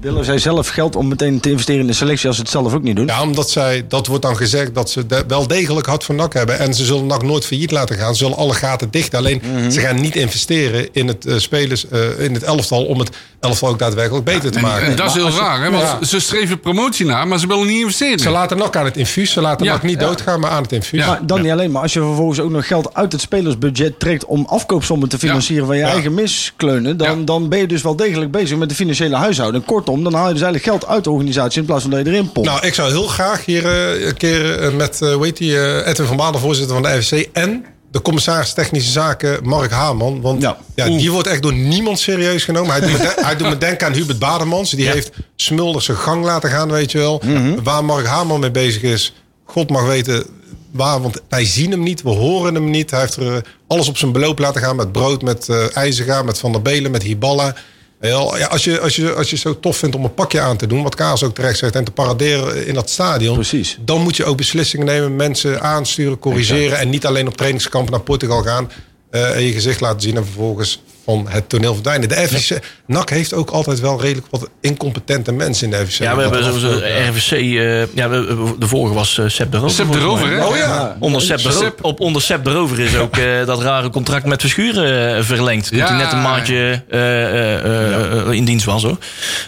[0.00, 2.74] willen zij zelf geld om meteen te investeren in de selectie als ze het zelf
[2.74, 3.06] ook niet doen?
[3.06, 6.32] Ja, omdat zij, dat wordt dan gezegd dat ze de- wel degelijk hard voor NAC
[6.34, 6.58] hebben.
[6.58, 8.14] En ze zullen NAC nooit failliet laten gaan.
[8.14, 9.18] Ze zullen alle gaten dichten.
[9.18, 9.42] Alleen
[9.72, 13.68] ze gaan niet investeren in het, eh, spelers, eh, in het elftal om het elftal
[13.68, 14.86] ook daadwerkelijk beter te En, maken.
[14.86, 15.70] en dat is heel raar, hè?
[15.70, 16.04] Want Ja.
[16.06, 18.18] ze streven promotie na, maar ze willen niet investeren.
[18.18, 19.32] Ze laten NAC aan het infuus.
[19.32, 19.72] Ze laten Ja.
[19.72, 21.00] NAC niet doodgaan, maar aan het infuus.
[21.00, 21.06] Ja.
[21.06, 24.24] Maar dan niet alleen, maar als je vervolgens ook nog geld uit het spelersbudget trekt
[24.24, 25.88] om afkoopsommen te financieren van je Ja.
[25.88, 27.24] eigen miskleunen, dan, Ja.
[27.24, 29.16] dan ben je dus wel degelijk bezig met de financiële
[29.66, 32.06] Kortom, dan haal je dus eigenlijk geld uit de organisatie in plaats van dat je
[32.12, 32.48] erin pompt.
[32.48, 36.06] Nou, ik zou heel graag hier eh, een keer eh, met, heet die, eh, Edwin
[36.06, 40.20] van Baarden, voorzitter van de RVC en de commissaris technische zaken, Mark Haarman.
[40.20, 40.56] Want ja.
[40.74, 40.84] Ja.
[40.86, 42.70] die wordt echt door niemand serieus genomen.
[42.70, 44.70] Hij doet me, de- hij doet me denken aan Hubert Bademans.
[44.70, 47.22] Die heeft Smulders zijn gang laten gaan, weet je wel.
[47.62, 49.14] Waar Mark Haarman mee bezig is,
[49.44, 50.24] God mag weten
[50.72, 51.00] waar.
[51.02, 52.90] Want wij zien hem niet, we horen hem niet.
[52.90, 56.38] Hij heeft er eh, alles op zijn beloop laten gaan met brood, met IJzega, met
[56.38, 57.54] Van der Belen, met Hiballa.
[58.00, 60.56] Heel, ja, als, je, als, je, als je zo tof vindt om een pakje aan
[60.56, 63.34] te doen, wat Kaas ook terecht zegt, en te paraderen in dat stadion.
[63.34, 63.78] Precies.
[63.80, 66.78] Dan moet je ook beslissingen nemen, mensen aansturen, corrigeren.
[66.78, 68.70] En niet alleen op trainingskampen naar Portugal gaan.
[69.10, 72.08] eh, en je gezicht laten zien en vervolgens van het toneel verdwijnen.
[72.08, 75.98] De FVC, NAC heeft ook altijd wel redelijk wat incompetente mensen in de FVC.
[76.02, 77.30] Ja, we hebben afgelopen- RVC.
[77.32, 79.74] eh, ja, we- we- de vorige was eh Seb de Rover.
[79.74, 79.98] Seb de.
[79.98, 80.44] Rover, hè?
[80.44, 80.96] Oh ja.
[81.00, 81.84] Onder Seb de, Seb.
[81.84, 85.68] op onder Seb de Rover is ook eh, dat rare contract met Verschuren eh, verlengd.
[85.68, 85.86] Toen Ja.
[85.88, 88.96] hij net een maandje eh, eh, eh, in dienst was hoor.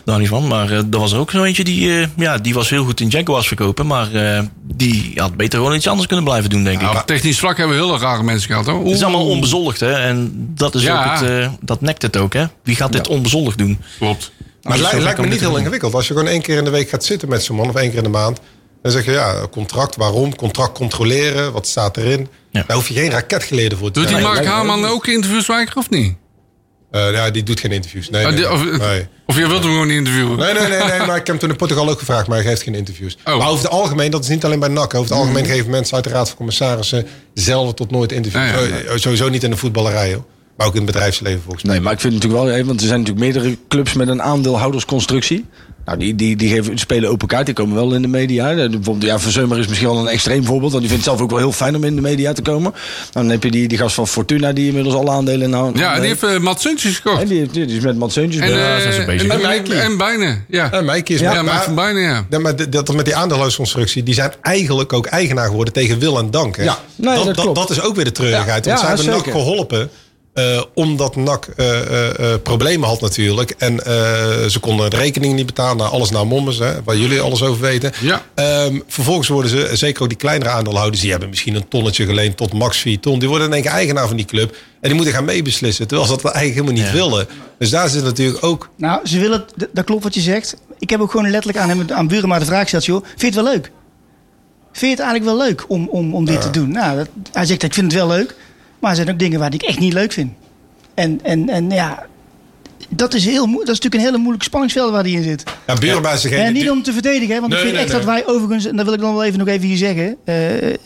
[0.05, 0.47] Daar niet van.
[0.47, 3.01] Maar eh, er was er ook zo eentje die, eh, ja, die was heel goed
[3.01, 3.87] in Jaguars verkopen.
[3.87, 4.41] Maar eh,
[4.75, 6.89] die had beter gewoon iets anders kunnen blijven doen, denk ik.
[6.91, 8.85] Op technisch vlak hebben we hele rare mensen gehad, hoor.
[8.85, 9.93] Het is allemaal onbezoldigd, hè?
[9.93, 11.05] En dat is Ja.
[11.15, 12.45] ook het, eh, dat nekt het ook, hè?
[12.63, 13.79] Wie gaat dit onbezoldigd doen?
[13.99, 14.33] Klopt.
[14.63, 15.95] Maar het lijkt, me niet heel ingewikkeld.
[15.95, 17.89] Als je gewoon één keer in de week gaat zitten met zo'n man, of één
[17.89, 18.41] keer in de maand.
[18.83, 20.35] Dan zeg je ja, contract, waarom?
[20.37, 22.29] Contract controleren, wat staat erin?
[22.51, 22.65] Ja.
[22.67, 24.19] Daar hoef je geen raketgeleden voor te Doet die.
[24.21, 26.15] Mark Haarman ook interviews wijken of niet?
[26.91, 28.11] Eh, ja, die doet geen interviews.
[28.11, 29.07] Nee, Ah, nee, die- of, nee.
[29.27, 30.39] of je wilt hem gewoon niet interviewen?
[30.39, 32.47] Nee, nee, nee, nee, maar ik heb hem toen in Portugal ook gevraagd, maar hij
[32.47, 33.17] geeft geen interviews.
[33.25, 33.39] Oh.
[33.39, 34.95] Maar over het algemeen, dat is niet alleen bij NAC.
[34.95, 38.51] Over het algemeen geven mensen uit de Raad van Commissarissen zelden tot nooit interviews.
[38.51, 38.83] Ja, ja, ja.
[38.83, 40.25] Eh, Sowieso niet in de voetballerij, hoor.
[40.61, 41.75] Maar ook in het bedrijfsleven volgens mij.
[41.75, 44.23] Nee, maar ik vind het natuurlijk wel, want er zijn natuurlijk meerdere clubs met een
[44.23, 45.45] aandeelhoudersconstructie.
[45.85, 48.55] Nou, die, die, die geven, spelen open kaart, die komen wel in de media.
[48.55, 51.21] De- Bijvoorbeeld, ja, Verzeumer is misschien wel een extreem voorbeeld, want die vindt het zelf
[51.21, 52.75] ook wel heel fijn om in de media te komen.
[53.13, 55.79] Dan heb je die, die gast van Fortuna, die inmiddels alle aandelen nou.
[55.79, 57.23] Ja, die heeft uh, Mats Suntjes gekocht.
[57.23, 59.29] En die, die, is met Mats Seuntjes En, eh, zijn ze bezig.
[59.29, 60.73] en, En en Bijnen, ja.
[60.73, 62.27] En Mike is Ja, maar- van Bijnen, ja.
[62.31, 66.19] Ja, maar dat, dat met die aandeelhoudersconstructie, die zijn eigenlijk ook eigenaar geworden tegen wil
[66.19, 66.57] en dank.
[66.57, 66.63] Hè?
[66.63, 67.59] Ja, nee, dat, dat dat, klopt.
[67.59, 68.65] dat is ook weer de treurigheid.
[68.65, 69.41] Ja, Want ja, zij hebben zeker.
[69.41, 69.91] geholpen.
[70.35, 73.51] Eh, omdat NAC eh, eh, eh, problemen had natuurlijk.
[73.59, 73.93] En eh,
[74.47, 75.77] ze konden de rekening niet betalen.
[75.77, 77.93] Nou, alles naar Mommers, hè, waar jullie alles over weten.
[78.01, 78.23] Ja.
[78.35, 81.01] Ehm, vervolgens worden ze, zeker ook die kleinere aandeelhouders...
[81.01, 83.19] die hebben misschien een tonnetje geleend tot max 4 ton.
[83.19, 84.51] Die worden in één keer eigenaar van die club.
[84.51, 85.87] En die moeten gaan meebeslissen.
[85.89, 87.27] Terwijl ze dat eigenlijk helemaal niet willen.
[87.59, 88.69] Dus daar zit natuurlijk ook...
[88.77, 90.57] Nou, ze willen, dat klopt wat je zegt.
[90.79, 93.05] Ik heb ook gewoon letterlijk aan hem, aan Burema de vraag gesteld, joh.
[93.05, 93.71] Vind je het wel leuk?
[94.73, 96.71] Vind je het eigenlijk wel leuk om, om, om dit te doen?
[96.73, 98.35] Nou, dat, hij zegt, ik vind het wel leuk.
[98.81, 100.33] Maar er zijn ook dingen waar ik echt niet leuk vind.
[100.95, 102.07] En, en, en ja,
[102.89, 105.43] dat is, heel, dat is natuurlijk een hele moeilijk spanningsveld waar hij in zit.
[105.67, 107.85] Ja, is degene En niet die- om te verdedigen, hè, want Nee, ik vind nee,
[107.85, 108.03] echt nee.
[108.05, 110.17] dat wij overigens, en dat wil ik dan wel even nog even hier zeggen.
[110.25, 110.77] eh, eh,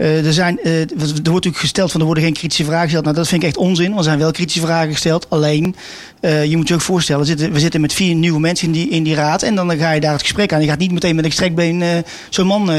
[0.00, 3.04] eh, er, zijn, eh, er wordt natuurlijk gesteld van er worden geen kritische vragen gesteld.
[3.04, 5.26] Nou, dat vind ik echt onzin, want er zijn wel kritische vragen gesteld.
[5.28, 5.76] Alleen,
[6.20, 8.72] eh, je moet je ook voorstellen, we zitten, we zitten met vier nieuwe mensen in
[8.72, 9.42] die, in die raad.
[9.42, 10.60] En dan ga je daar het gesprek aan.
[10.60, 12.70] Je gaat niet meteen met een strekbeen zo'n man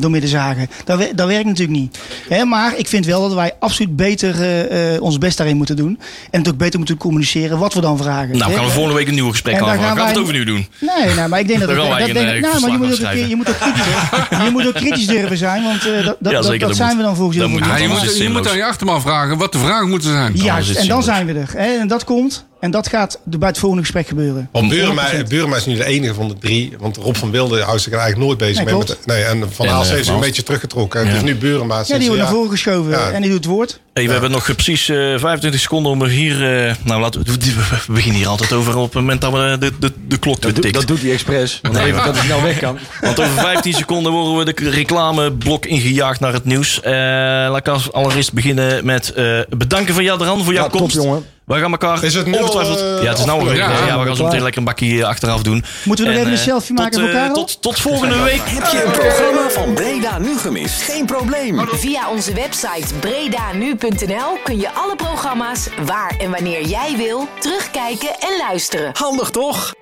[0.00, 0.68] door midden zagen.
[0.84, 1.98] Dat, dat werkt natuurlijk niet.
[2.28, 4.34] Hè, maar ik vind wel dat wij absoluut beter
[5.00, 5.98] ons best daarin moeten doen.
[6.30, 8.38] En het ook beter moeten communiceren wat we dan vragen.
[8.38, 9.88] Nou, Hè, gaan we volgende week een nieuw gesprek En daar aanvangen.
[9.88, 10.66] gaan Gaan we het overnieuw doen?
[10.80, 13.12] Nee, nou, maar ik denk dat wij dat een, denk, nou, maar je moet, ook,
[13.12, 16.63] je, moet kritisch, je moet ook kritisch durven zijn, want dat, dat, Ja, dat- zeker,
[16.66, 16.96] dat zijn moet.
[16.96, 17.44] we dan volgens Ja,
[17.76, 20.32] je, moet, je moet aan je achterman vragen wat de vragen moeten zijn.
[20.34, 21.50] Juist, en dan zijn we er.
[21.56, 24.48] Hè, en dat komt, en dat gaat bij het volgende gesprek gebeuren.
[24.52, 25.28] Want Burema, 100%.
[25.28, 26.72] Burema is nu de enige van de drie.
[26.78, 28.84] Want Rob van Wilde houdt zich er eigenlijk nooit bezig Nee, mee.
[28.88, 31.00] Met, nee, en Van En, Haals eh, heeft zich een beetje teruggetrokken.
[31.00, 31.14] Het Ja.
[31.14, 31.82] is nu Burema.
[31.86, 33.10] Ja, die wordt naar voren geschoven Ja.
[33.10, 33.80] en die doet het woord.
[33.92, 36.66] Hey, we hebben nog precies eh 25 seconden om er hier...
[36.68, 37.32] eh, nou, laten we,
[37.86, 40.72] we beginnen hier altijd over op het moment dat we de, de, de klok dat,
[40.72, 41.58] dat doet hij expres.
[41.62, 42.78] Want Nee, even dat hij snel weg kan.
[43.00, 46.80] Want over 15 seconden worden we de reclameblok ingejaagd naar het nieuws.
[46.80, 50.80] Eh, laat ik als allereerst beginnen met eh, bedanken van Jadran voor jouw Ja, top,
[50.80, 50.94] komst.
[50.96, 51.24] jongen.
[51.46, 52.80] We gaan elkaar Is het nu ongetwijfeld...
[52.80, 53.56] al, eh, ja, het is nou afgelopen?
[53.56, 55.64] ja, Ja, ja, we gaan zo meteen lekker een bakje eh, achteraf doen.
[55.84, 57.34] Moeten we nog En, even een eh, selfie maken tot, voor eh, Karel?
[57.34, 58.40] Tot, tot volgende week.
[58.44, 60.82] Heb je een programma van Breda nu gemist?
[60.82, 61.68] Geen probleem.
[61.68, 68.36] Via onze website bredanu.nl kun je alle programma's waar en wanneer jij wil terugkijken en
[68.38, 68.90] luisteren.
[68.94, 69.74] Handig toch?